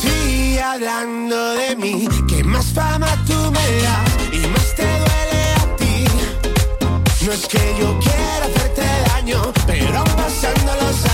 Sigue 0.00 0.62
hablando 0.62 1.54
de 1.54 1.76
mí. 1.76 2.08
Que 2.28 2.44
más 2.44 2.66
fama 2.66 3.08
tú 3.26 3.38
me 3.56 3.66
das 3.82 4.10
y 4.32 4.46
más 4.48 4.74
te 4.74 4.86
duele 5.02 5.42
a 5.62 5.76
ti. 5.76 6.04
No 7.24 7.32
es 7.32 7.46
que 7.46 7.76
yo 7.80 7.98
quiera 8.00 8.44
hacerte 8.48 8.82
daño, 9.08 9.52
pero 9.66 10.04
pasando 10.16 10.72
los 10.82 11.04
años 11.04 11.13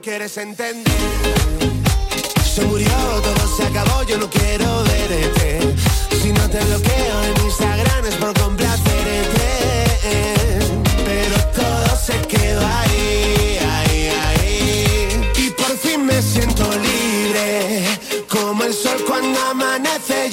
quieres 0.00 0.36
entender. 0.36 0.92
Se 2.54 2.62
murió, 2.62 2.90
todo 3.22 3.56
se 3.56 3.64
acabó, 3.64 4.02
yo 4.04 4.18
no 4.18 4.28
quiero 4.28 4.84
verte. 4.84 5.74
Si 6.20 6.32
no 6.32 6.48
te 6.50 6.58
bloqueo 6.64 7.22
en 7.24 7.46
Instagram 7.46 8.06
es 8.06 8.14
por 8.16 8.34
complacerte. 8.38 9.48
Pero 11.04 11.36
todo 11.54 11.96
se 11.96 12.20
quedó 12.26 12.66
ahí, 12.66 12.87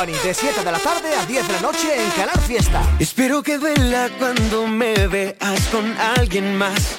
Company 0.00 0.18
de 0.24 0.32
7 0.32 0.64
de 0.64 0.72
la 0.72 0.78
tarde 0.78 1.14
a 1.14 1.26
10 1.26 1.46
de 1.46 1.52
la 1.52 1.60
noche 1.60 1.88
en 1.94 2.10
Canal 2.12 2.38
Fiesta. 2.46 2.80
Espero 2.98 3.42
que 3.42 3.58
duela 3.58 4.08
cuando 4.18 4.66
me 4.66 4.94
veas 5.08 5.60
con 5.70 5.94
alguien 6.16 6.56
más. 6.56 6.96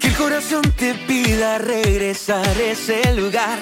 Que 0.00 0.08
el 0.08 0.14
corazón 0.14 0.62
te 0.72 0.94
pida 0.94 1.58
regresar 1.58 2.46
a 2.46 2.62
ese 2.62 3.12
lugar. 3.12 3.58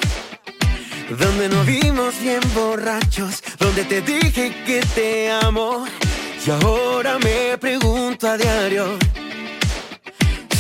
Donde 1.18 1.49
nos 1.49 1.66
vimos 1.66 2.20
bien 2.20 2.40
borrachos, 2.55 3.42
donde 3.59 3.84
te 3.84 4.01
dije 4.01 4.55
que 4.64 4.80
te 4.94 5.32
amo. 5.32 5.84
Y 6.47 6.51
ahora 6.51 7.18
me 7.18 7.59
pregunto 7.59 8.28
a 8.28 8.36
diario. 8.36 8.97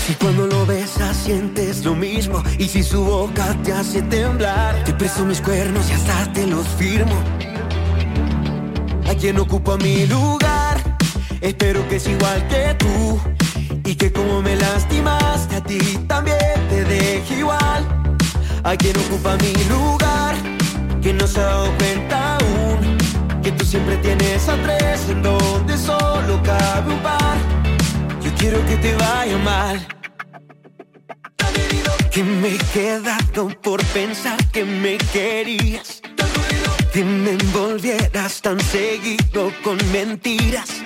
Si 0.06 0.14
cuando 0.14 0.48
lo 0.48 0.66
besas 0.66 1.16
sientes 1.16 1.84
lo 1.84 1.94
mismo 1.94 2.42
y 2.58 2.66
si 2.66 2.82
su 2.82 3.04
boca 3.04 3.56
te 3.62 3.72
hace 3.72 4.02
temblar, 4.02 4.82
te 4.84 4.92
presto 4.92 5.24
mis 5.24 5.40
cuernos 5.40 5.88
y 5.88 5.92
hasta 5.92 6.32
te 6.32 6.46
los 6.48 6.66
firmo. 6.78 7.45
Quien 9.20 9.38
ocupa 9.38 9.76
mi 9.78 10.06
lugar, 10.06 10.96
espero 11.40 11.86
que 11.88 11.96
es 11.96 12.06
igual 12.06 12.46
que 12.48 12.76
tú 12.78 13.20
y 13.84 13.94
que 13.94 14.12
como 14.12 14.42
me 14.42 14.56
lastimaste 14.56 15.56
a 15.56 15.60
ti 15.62 15.78
también 16.06 16.68
te 16.68 16.84
deje 16.84 17.38
igual. 17.38 17.86
A 18.62 18.76
quien 18.76 18.96
ocupa 18.98 19.36
mi 19.36 19.54
lugar, 19.64 20.34
que 21.02 21.12
no 21.12 21.26
se 21.26 21.40
ha 21.40 21.44
dado 21.44 21.72
cuenta 21.78 22.36
aún 22.36 22.96
que 23.46 23.52
tú 23.52 23.64
siempre 23.64 23.96
tienes 23.98 24.48
a 24.48 24.56
tres 24.56 25.08
en 25.08 25.22
donde 25.22 25.78
solo 25.78 26.42
cabe 26.42 26.92
un 26.92 26.98
par. 26.98 27.38
Yo 28.20 28.30
quiero 28.38 28.58
que 28.66 28.76
te 28.76 28.92
vaya 28.96 29.38
mal. 29.38 29.86
Que 32.10 32.24
me 32.24 32.48
he 32.48 32.58
quedado 32.72 33.48
por 33.62 33.84
pensar 33.86 34.36
que 34.50 34.64
me 34.64 34.98
querías. 34.98 36.02
Que 36.96 37.04
me 37.04 37.32
envolvieras 37.32 38.40
tan 38.40 38.58
seguido 38.58 39.52
con 39.62 39.76
mentiras. 39.92 40.82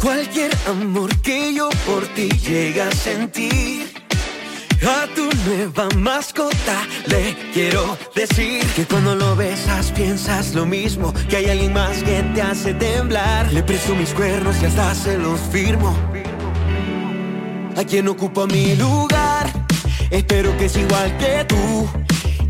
Cualquier 0.00 0.50
amor 0.66 1.14
que 1.20 1.52
yo 1.52 1.68
por 1.84 2.06
ti 2.14 2.30
llegue 2.30 2.80
a 2.80 2.90
sentir. 2.90 3.92
A 4.82 5.06
tu 5.14 5.28
nueva 5.44 5.86
mascota 5.96 6.78
le 7.08 7.36
quiero 7.52 7.98
decir 8.14 8.64
que 8.74 8.86
cuando 8.86 9.14
lo 9.16 9.36
besas 9.36 9.92
piensas 9.92 10.54
lo 10.54 10.64
mismo, 10.64 11.12
que 11.28 11.36
hay 11.36 11.50
alguien 11.50 11.74
más 11.74 12.02
que 12.02 12.22
te 12.34 12.40
hace 12.40 12.72
temblar. 12.72 13.52
Le 13.52 13.62
presto 13.62 13.94
mis 13.94 14.14
cuernos 14.14 14.56
y 14.62 14.64
hasta 14.64 14.94
se 14.94 15.18
los 15.18 15.38
firmo. 15.52 15.94
A 17.76 17.84
quien 17.84 18.08
ocupa 18.08 18.46
mi 18.46 18.76
lugar, 18.76 19.52
espero 20.10 20.56
que 20.56 20.64
es 20.64 20.76
igual 20.78 21.14
que 21.18 21.44
tú. 21.44 21.86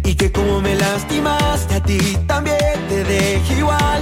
Y 0.08 0.14
que 0.14 0.32
como 0.32 0.62
me 0.62 0.74
lastimaste 0.74 1.74
a 1.74 1.82
ti 1.82 1.98
también 2.26 2.56
te 2.88 3.04
deje 3.04 3.58
igual. 3.58 4.00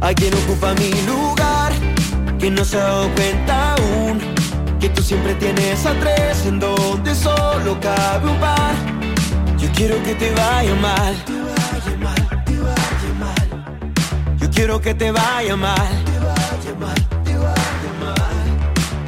A 0.00 0.14
quien 0.14 0.32
ocupa 0.32 0.72
mi 0.74 0.92
lugar, 1.02 1.72
que 2.38 2.48
no 2.48 2.64
se 2.64 2.78
ha 2.78 3.02
aún. 3.02 4.20
Que 4.78 4.88
tú 4.90 5.02
siempre 5.02 5.34
tienes 5.34 5.84
a 5.84 5.94
tres 5.98 6.46
en 6.46 6.60
donde 6.60 7.12
solo 7.12 7.76
cabe 7.80 8.30
un 8.30 8.38
par. 8.38 8.76
Yo 9.58 9.68
quiero 9.74 10.00
que 10.04 10.14
te 10.14 10.30
vaya 10.30 10.74
mal. 10.76 11.14
Yo 14.38 14.48
quiero 14.50 14.80
que 14.80 14.94
te 14.94 15.10
vaya 15.10 15.56
mal. 15.56 15.88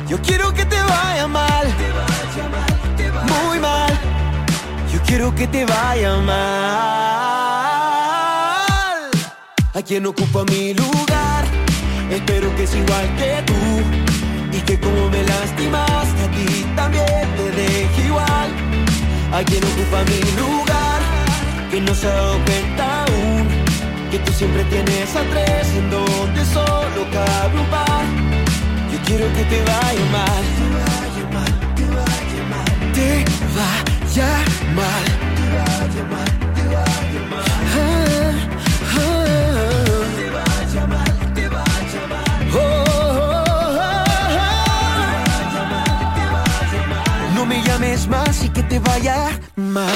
Yo 0.09 0.21
quiero 0.21 0.53
que 0.53 0.65
te 0.65 0.83
vaya 0.83 1.29
mal. 1.29 1.88
Quiero 5.09 5.35
que 5.35 5.47
te 5.49 5.65
vaya 5.65 6.17
mal. 6.19 6.37
A 9.75 9.83
quien 9.83 10.07
ocupa 10.07 10.45
mi 10.45 10.75
lugar. 10.75 11.45
Espero 12.11 12.55
que 12.57 12.65
es 12.65 12.75
igual 12.75 13.07
que 13.17 13.43
tú. 13.47 13.55
Y 14.57 14.61
que 14.61 14.79
como 14.79 15.09
me 15.09 15.23
lastimaste 15.25 16.23
a 16.27 16.31
ti 16.37 16.67
también 16.77 17.27
te 17.37 17.51
deje 17.61 18.07
igual. 18.07 18.49
A 19.33 19.43
quien 19.45 19.65
ocupa 19.65 20.05
mi 20.11 20.21
lugar. 20.41 21.01
Que 21.71 21.81
no 21.81 21.95
se 21.95 22.07
ha 22.07 22.15
dado 22.15 22.39
cuenta 22.45 23.05
aún. 23.05 23.49
Que 24.11 24.19
tú 24.19 24.33
siempre 24.33 24.65
tienes 24.65 25.17
a 25.17 25.23
tres 25.33 25.69
en 25.81 25.91
donde 25.91 26.45
solo 26.45 27.01
cabe 27.13 27.61
un 27.61 27.67
par. 27.67 28.05
Yo 28.93 28.99
quiero 29.07 29.27
que 29.35 29.45
te 29.45 29.59
vaya 29.71 30.05
mal. 30.13 30.45
Te 30.59 30.69
vaya 30.85 31.25
mal. 31.33 31.59
Oh, 42.55 42.57
oh. 42.57 43.35
No 47.35 47.45
me 47.45 47.63
llames 47.63 48.09
más 48.09 48.43
y 48.45 48.49
que 48.49 48.63
te 48.63 48.79
vaya 48.79 49.39
mal. 49.57 49.93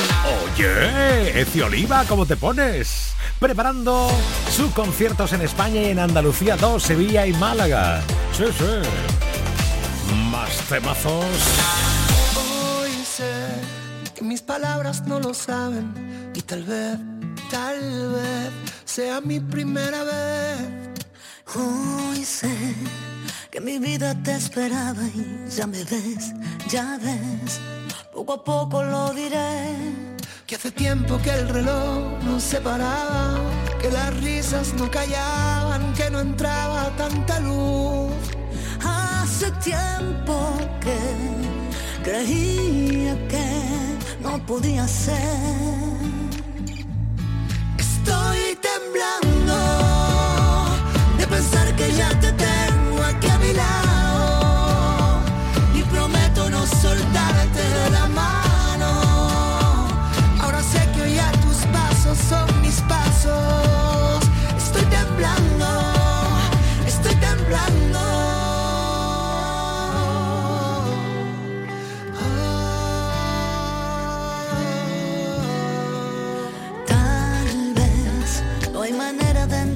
Oye, 0.55 1.41
Eci 1.41 1.63
Oliva, 1.63 2.05
¿cómo 2.07 2.27
te 2.27 2.37
pones? 2.37 3.15
Preparando 3.39 4.11
sus 4.51 4.71
conciertos 4.73 5.33
en 5.33 5.41
España 5.43 5.81
y 5.81 5.87
en 5.87 5.99
Andalucía 5.99 6.57
2, 6.57 6.83
Sevilla 6.83 7.27
y 7.27 7.33
Málaga. 7.33 8.03
Sí, 8.37 8.45
sí. 8.57 8.83
Más 10.31 10.57
temazos. 10.69 11.25
Mis 14.33 14.41
palabras 14.41 15.07
no 15.07 15.21
lo 15.21 15.35
saben 15.35 15.93
y 16.35 16.41
tal 16.41 16.63
vez, 16.63 16.97
tal 17.51 17.79
vez 18.13 18.51
sea 18.87 19.21
mi 19.21 19.39
primera 19.41 20.05
vez. 20.05 21.05
Hoy 21.55 22.25
sé 22.25 22.51
que 23.51 23.61
mi 23.61 23.79
vida 23.79 24.15
te 24.23 24.35
esperaba 24.35 25.03
y 25.03 25.51
ya 25.55 25.67
me 25.67 25.85
ves, 25.85 26.33
ya 26.67 26.99
ves, 27.03 27.61
poco 28.15 28.33
a 28.33 28.43
poco 28.43 28.83
lo 28.83 29.13
diré. 29.13 29.77
Que 30.47 30.55
hace 30.55 30.71
tiempo 30.71 31.21
que 31.23 31.29
el 31.29 31.51
reloj 31.51 32.23
no 32.25 32.41
se 32.41 32.59
paraba, 32.63 33.39
que 33.83 33.91
las 33.91 34.19
risas 34.23 34.73
no 34.73 34.91
callaban, 34.91 35.93
que 35.93 36.09
no 36.09 36.21
entraba 36.21 36.91
tanta 36.97 37.39
luz. 37.41 38.15
Hace 38.83 39.51
tiempo 39.61 40.57
que 40.81 40.99
creía 42.03 43.29
que 43.29 43.72
no 44.23 44.39
podía 44.47 44.87
ser. 44.87 45.17
Estoy 47.79 48.59
temblando 48.71 49.57
de 51.19 51.27
pensar 51.27 51.77
que 51.77 51.93
ya 51.93 52.09
te 52.21 52.33
tengo 52.33 52.52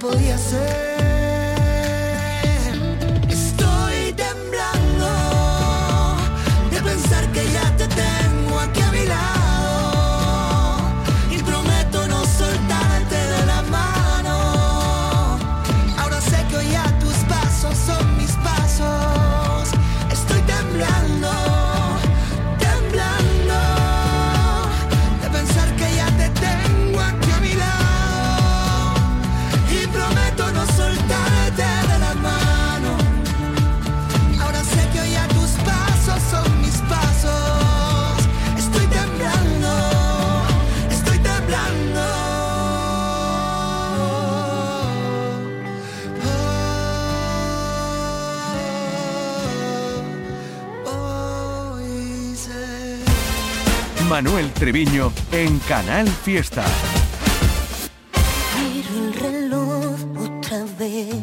podía 0.00 0.38
ser. 0.38 0.89
Manuel 54.22 54.52
Treviño 54.52 55.10
en 55.32 55.58
Canal 55.60 56.06
Fiesta. 56.06 56.62
Miro 58.58 59.06
el 59.06 59.14
reloj 59.14 59.96
otra 60.18 60.58
vez. 60.78 61.14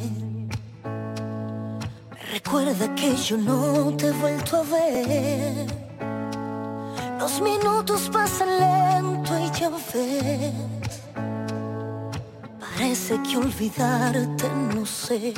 Me 2.09 2.23
recuerda 2.33 2.95
que 2.95 3.15
yo 3.15 3.37
no 3.37 3.95
te 3.95 4.07
he 4.07 4.11
vuelto 4.13 4.57
a 4.57 4.63
ver. 4.63 5.67
Los 7.19 7.39
minutos 7.39 8.09
pasan 8.11 8.49
lento 8.59 9.31
y 9.45 9.59
ya 9.59 9.69
ves. 9.93 11.01
Parece 12.59 13.21
que 13.21 13.37
olvidarte 13.37 14.49
no 14.73 14.83
sé. 14.87 15.35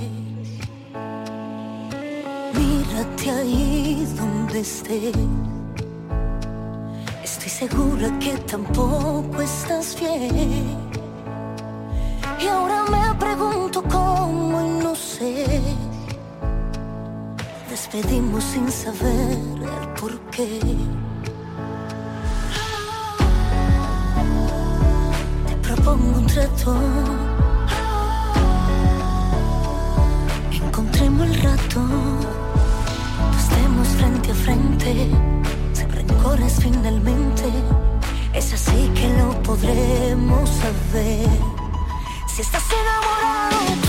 Mírate 2.53 3.31
ahí 3.31 4.07
donde 4.17 4.61
estés. 4.61 5.48
Estoy 7.31 7.49
segura 7.49 8.09
que 8.19 8.35
tampoco 8.39 9.39
estás 9.39 9.95
bien. 9.99 10.75
Y 12.41 12.47
ahora 12.47 12.83
me 12.89 13.13
pregunto 13.19 13.83
cómo 13.83 14.65
y 14.65 14.83
no 14.83 14.95
sé. 14.95 15.45
Despedimos 17.69 18.43
sin 18.43 18.71
saber 18.71 19.37
el 19.61 19.87
por 19.99 20.19
qué. 20.31 20.59
Te 25.47 25.55
propongo 25.67 26.17
un 26.17 26.25
trato. 26.25 26.75
Encontremos 30.51 31.27
el 31.27 31.43
rato. 31.43 31.81
Estemos 33.37 33.87
frente 33.87 34.31
a 34.31 34.35
frente. 34.35 35.58
Rencores 35.87 36.57
finalmente. 36.61 37.43
Es 38.33 38.53
así 38.53 38.91
que 38.95 39.07
lo 39.17 39.41
podremos 39.43 40.49
saber. 40.49 41.29
Si 42.27 42.41
estás 42.41 42.63
enamorado 42.71 43.88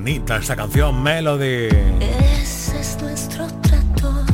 bonita 0.00 0.36
esta 0.38 0.56
canción, 0.56 1.02
Melody. 1.02 1.68
Ese 2.00 2.80
es 2.80 2.96
nuestro 3.02 3.46
trato. 3.60 4.24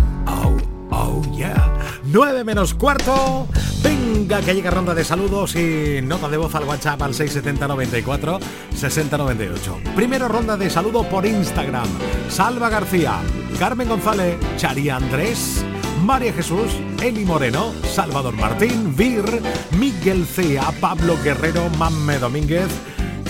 Oh 0.90 1.22
yeah. 1.34 1.76
9 2.04 2.44
menos 2.44 2.72
cuarto. 2.72 3.48
Venga, 3.82 4.40
que 4.42 4.54
llega 4.54 4.70
ronda 4.70 4.94
de 4.94 5.02
saludos 5.02 5.56
y 5.56 6.00
nota 6.02 6.28
de 6.28 6.36
voz 6.36 6.54
al 6.54 6.64
WhatsApp 6.64 7.02
al 7.02 7.14
67094 7.14 8.38
6098. 8.76 9.78
Primero 9.96 10.28
ronda 10.28 10.56
de 10.56 10.70
saludo 10.70 11.02
por 11.02 11.26
Instagram. 11.26 11.88
Salva 12.28 12.68
García, 12.68 13.18
Carmen 13.58 13.88
González, 13.88 14.36
Chari 14.56 14.88
Andrés, 14.88 15.64
María 16.04 16.32
Jesús, 16.32 16.70
Eli 17.02 17.24
Moreno, 17.24 17.72
Salvador 17.92 18.34
Martín, 18.34 18.94
Vir, 18.94 19.42
Miguel 19.76 20.26
Cea, 20.26 20.70
Pablo 20.80 21.16
Guerrero, 21.24 21.68
Mamme 21.70 22.20
Domínguez 22.20 22.68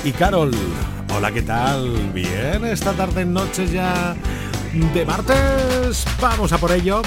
y 0.04 0.12
Carol. 0.12 0.52
Hola, 1.16 1.32
¿qué 1.32 1.40
tal? 1.40 2.10
Bien, 2.12 2.62
esta 2.66 2.92
tarde 2.92 3.24
noche 3.24 3.66
ya 3.66 4.14
de 4.92 5.06
martes. 5.06 6.04
Vamos 6.20 6.52
a 6.52 6.58
por 6.58 6.70
ello. 6.72 7.00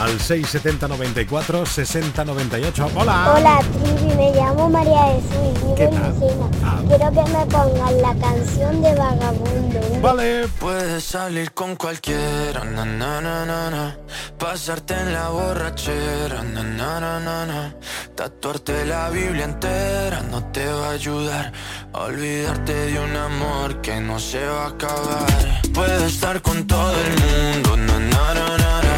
Al 0.00 0.20
670 0.20 0.88
94 0.88 1.66
60 1.66 2.24
98. 2.24 2.90
Hola. 2.94 3.34
Hola, 3.34 3.58
Trivi, 3.82 4.14
me 4.14 4.32
llamo 4.32 4.68
María 4.70 5.14
Jesús, 5.14 5.54
vivo 5.62 5.76
en 5.78 5.90
Lucena. 5.90 6.50
Quiero 6.88 7.10
que 7.12 7.32
me 7.32 7.46
pongan 7.46 8.02
la 8.02 8.14
canción 8.14 8.82
de 8.82 8.94
Vagabundo. 8.94 9.80
Vale. 10.00 10.48
Puedes 10.60 11.04
salir 11.04 11.52
con 11.52 11.76
cualquiera, 11.76 12.64
na, 12.64 12.84
na, 12.84 13.20
na, 13.20 13.44
na, 13.44 13.70
na. 13.70 13.96
pasarte 14.38 14.94
en 14.94 15.12
la 15.12 15.28
borrachera, 15.28 16.42
na, 16.42 16.62
na, 16.62 17.00
na, 17.00 17.20
na, 17.20 17.46
na. 17.46 17.74
tatuarte 18.14 18.84
la 18.84 19.10
Biblia 19.10 19.44
entera 19.44 20.22
no 20.30 20.42
te 20.52 20.66
va 20.66 20.88
a 20.88 20.92
ayudar 20.92 21.52
a 21.92 21.98
olvidarte 22.00 22.74
de 22.74 23.00
un 23.00 23.16
amor 23.16 23.80
que 23.80 24.00
no 24.00 24.18
se 24.18 24.44
va 24.44 24.64
a 24.64 24.68
acabar. 24.68 25.62
Puedes 25.72 26.02
estar 26.02 26.40
con 26.42 26.66
todo 26.66 26.92
el 26.92 27.10
mundo, 27.22 27.76
na, 27.76 27.98
na, 27.98 28.34
na, 28.34 28.97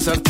pasarte 0.00 0.29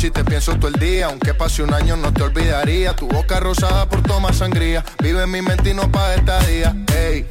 noche 0.00 0.06
y 0.06 0.10
te 0.10 0.24
pienso 0.24 0.56
todo 0.56 0.68
el 0.68 0.80
día, 0.80 1.06
aunque 1.06 1.34
pase 1.34 1.62
un 1.62 1.74
año 1.74 1.94
no 1.94 2.10
te 2.10 2.22
olvidaría. 2.22 2.96
Tu 2.96 3.06
boca 3.06 3.38
rosada 3.38 3.86
por 3.86 4.02
tomar 4.02 4.34
sangría, 4.34 4.82
vive 5.02 5.22
en 5.22 5.30
mi 5.30 5.42
mente 5.42 5.70
y 5.70 5.74
no 5.74 5.90
paga 5.92 6.14
estadía. 6.14 6.74
Ey, 6.96 7.26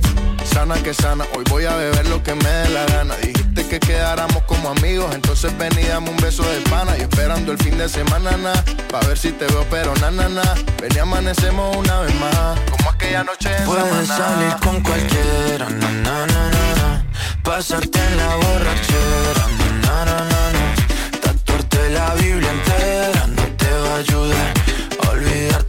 sana 0.54 0.76
que 0.76 0.94
sana, 0.94 1.26
hoy 1.36 1.44
voy 1.50 1.66
a 1.66 1.76
beber 1.76 2.08
lo 2.08 2.22
que 2.22 2.36
me 2.36 2.48
dé 2.50 2.70
la 2.70 2.86
gana. 2.86 3.16
Dijiste 3.16 3.68
que 3.68 3.80
quedáramos 3.80 4.44
como 4.44 4.70
amigos, 4.70 5.16
entonces 5.16 5.58
ven 5.58 5.72
y 5.80 5.88
dame 5.88 6.12
un 6.12 6.18
beso 6.18 6.44
de 6.44 6.62
pana. 6.70 6.96
Y 6.98 7.02
esperando 7.02 7.52
el 7.54 7.58
fin 7.58 7.76
de 7.76 7.90
semana, 7.90 8.38
na, 8.38 8.54
pa' 8.92 9.00
ver 9.08 9.18
si 9.18 9.32
te 9.32 9.46
veo, 9.48 9.66
pero 9.72 9.96
na, 9.96 10.12
na, 10.12 10.30
na. 10.30 10.44
Ven 10.80 10.92
y 10.96 11.00
amanecemos 11.00 11.76
una 11.76 12.02
vez 12.02 12.14
más, 12.20 12.60
como 12.70 12.92
aquella 12.92 13.24
noche 13.24 13.50
en 13.58 13.66
Puedes 13.66 14.08
Samaná. 14.08 14.18
salir 14.18 14.56
con 14.64 14.82
cualquiera, 14.84 15.70
na, 15.70 15.90
na, 15.90 16.28
na, 16.28 16.52
na, 16.52 16.76
na. 16.76 17.06
pasarte 17.42 18.00
en 18.00 18.18
la 18.18 18.36
borrachera, 18.36 19.48
na, 19.58 19.66
na, 19.82 20.06
na, 20.06 20.24
na, 20.30 20.52
na. 20.54 20.79
La 21.90 22.14
Biblia 22.16 22.52
entera 22.52 23.28
no 23.28 23.44
te 23.58 23.72
va 23.72 23.96
a 23.96 23.98
ayudar 23.98 24.54
a 25.04 25.10
olvidarte 25.12 25.69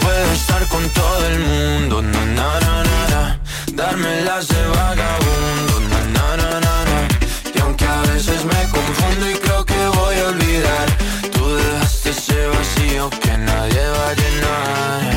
Puedo 0.00 0.32
estar 0.32 0.66
con 0.68 0.88
todo 0.90 1.26
el 1.26 1.38
mundo, 1.40 2.00
na 2.00 2.24
na 2.38 2.60
na 2.60 2.82
na 2.90 3.08
na, 3.12 3.40
darme 3.74 4.22
las 4.22 4.48
de 4.48 4.62
vagabundo, 4.66 5.80
na 5.90 6.00
na 6.16 6.36
na 6.36 6.60
na 6.60 6.84
na, 6.88 7.08
y 7.54 7.58
aunque 7.60 7.84
a 7.84 8.00
veces 8.12 8.44
me 8.44 8.62
confundo 8.76 9.30
y 9.30 9.34
creo 9.34 9.64
que 9.64 9.86
voy 9.98 10.16
a 10.20 10.28
olvidar, 10.28 10.86
tú 11.32 11.54
dejaste 11.54 12.10
ese 12.10 12.46
vacío 12.46 13.10
que 13.10 13.36
nadie 13.36 13.88
va 13.88 14.08
a 14.08 14.14
llenar. 14.14 15.15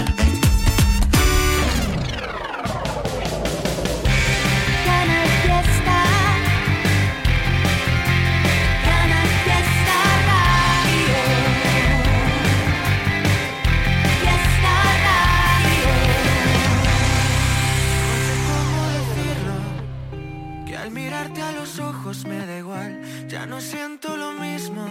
Siento 23.62 24.16
lo 24.16 24.34
mismo. 24.34 24.88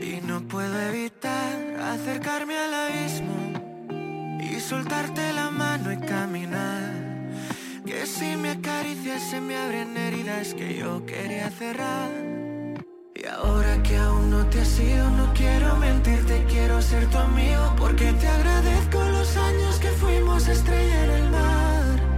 Y 0.00 0.20
no 0.26 0.40
puedo 0.48 0.80
evitar 0.80 1.80
acercarme 1.80 2.58
al 2.58 2.74
abismo 2.74 3.36
y 4.40 4.58
soltarte 4.60 5.32
la 5.32 5.50
mano 5.50 5.92
y 5.92 5.98
caminar. 5.98 6.92
Que 7.86 8.06
si 8.06 8.36
me 8.36 8.50
acaricias 8.50 9.22
se 9.30 9.40
me 9.40 9.56
abren 9.56 9.96
heridas 9.96 10.54
que 10.54 10.76
yo 10.76 11.04
quería 11.06 11.50
cerrar. 11.50 12.10
Y 13.14 13.26
ahora 13.26 13.80
que 13.82 13.96
aún 13.96 14.30
no 14.30 14.46
te 14.46 14.60
has 14.60 14.78
ido, 14.80 15.08
no 15.10 15.32
quiero 15.34 15.76
mentirte, 15.76 16.44
quiero 16.48 16.82
ser 16.82 17.08
tu 17.10 17.18
amigo. 17.18 17.74
Porque 17.76 18.12
te 18.12 18.26
agradezco 18.26 19.04
los 19.04 19.36
años 19.36 19.78
que 19.78 19.88
fuimos 19.88 20.48
estrella 20.48 21.04
en 21.04 21.10
el 21.10 21.30
mar. 21.30 22.12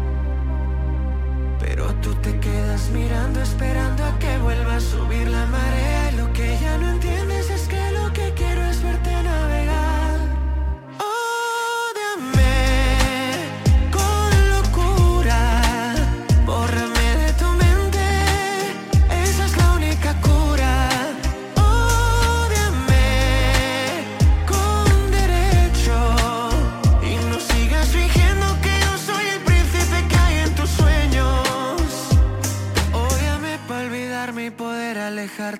Pero 1.60 1.94
tú 1.96 2.14
te 2.16 2.38
quedas 2.40 2.90
mirando, 2.90 3.40
esperando 3.42 3.93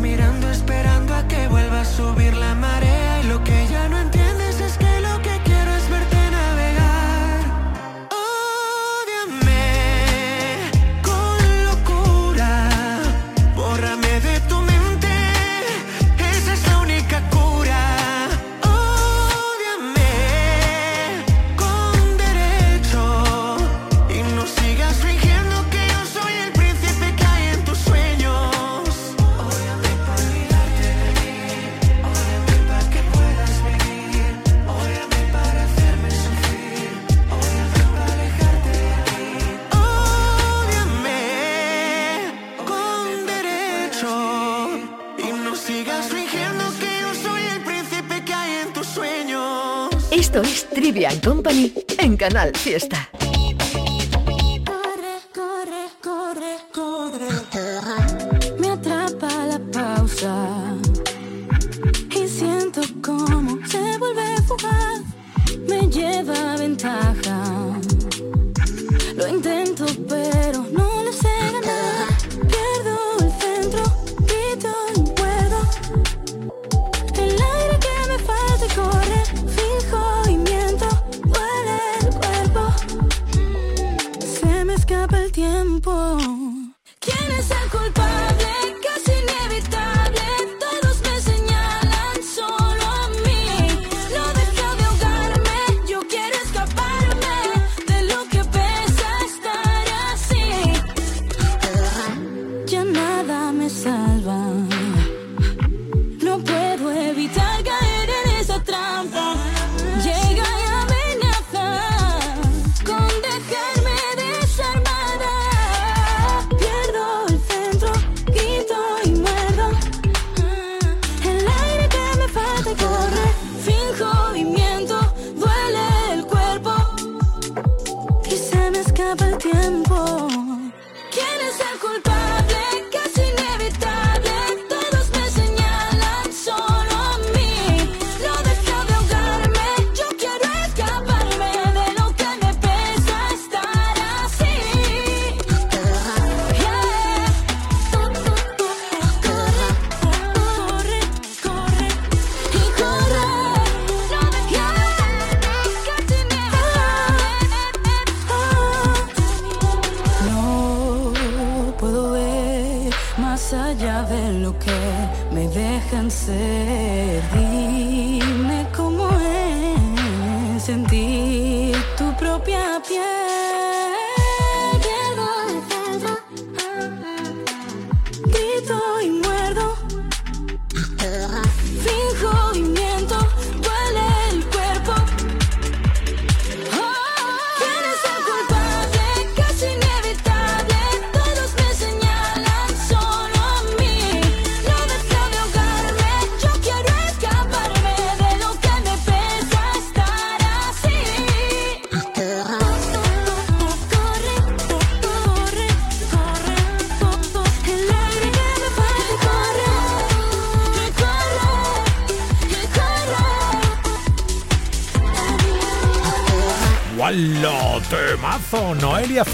mirando, 0.00 0.50
esperando 0.50 1.14
a 1.14 1.26
que 1.26 1.48
vuelva 1.48 1.80
a 1.80 1.84
subir 1.84 2.34
la 2.34 2.54
marea. 2.54 2.87
Trivian 50.88 51.20
Company 51.20 51.70
en 51.98 52.16
Canal 52.16 52.56
Fiesta. 52.56 53.10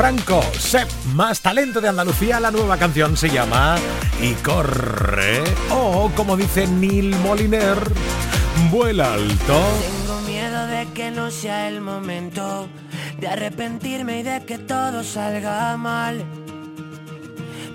Franco. 0.05 0.43
Sep, 0.59 0.87
más 1.15 1.41
talento 1.41 1.81
de 1.81 1.89
Andalucía. 1.89 2.39
La 2.39 2.51
nueva 2.51 2.77
canción 2.77 3.17
se 3.17 3.31
llama 3.31 3.77
Y 4.21 4.35
corre. 4.35 5.43
O, 5.71 6.11
como 6.15 6.37
dice 6.37 6.67
Neil 6.67 7.17
Moliner, 7.21 7.79
vuela 8.71 9.15
alto. 9.15 9.63
Tengo 9.81 10.21
miedo 10.27 10.67
de 10.67 10.87
que 10.93 11.11
no 11.11 11.31
sea 11.31 11.69
el 11.69 11.81
momento 11.81 12.69
de 13.19 13.29
arrepentirme 13.29 14.21
y 14.21 14.23
de 14.25 14.45
que 14.45 14.59
todo 14.59 15.03
salga 15.05 15.75
mal. 15.79 16.23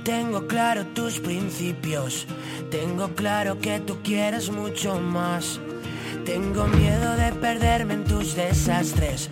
Tengo 0.03 0.45
claro 0.45 0.85
tus 0.85 1.19
principios, 1.19 2.27
tengo 2.69 3.15
claro 3.15 3.57
que 3.57 3.79
tú 3.79 4.03
quieres 4.03 4.51
mucho 4.51 4.99
más. 4.99 5.59
Tengo 6.25 6.67
miedo 6.67 7.15
de 7.15 7.31
perderme 7.31 7.95
en 7.95 8.03
tus 8.03 8.35
desastres 8.35 9.31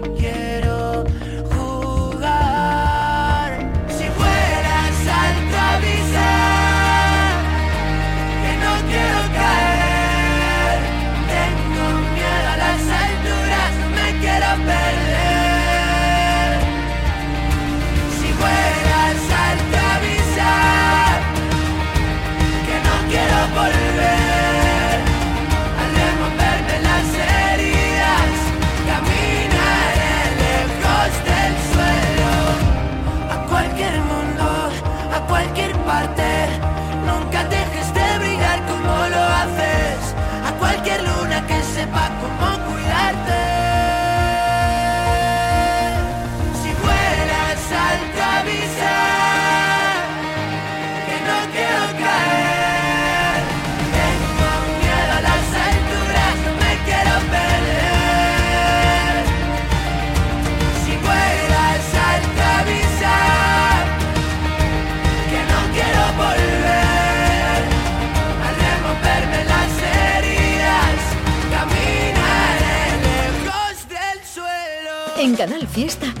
Canal 75.41 75.65
Fiesta 75.67 76.20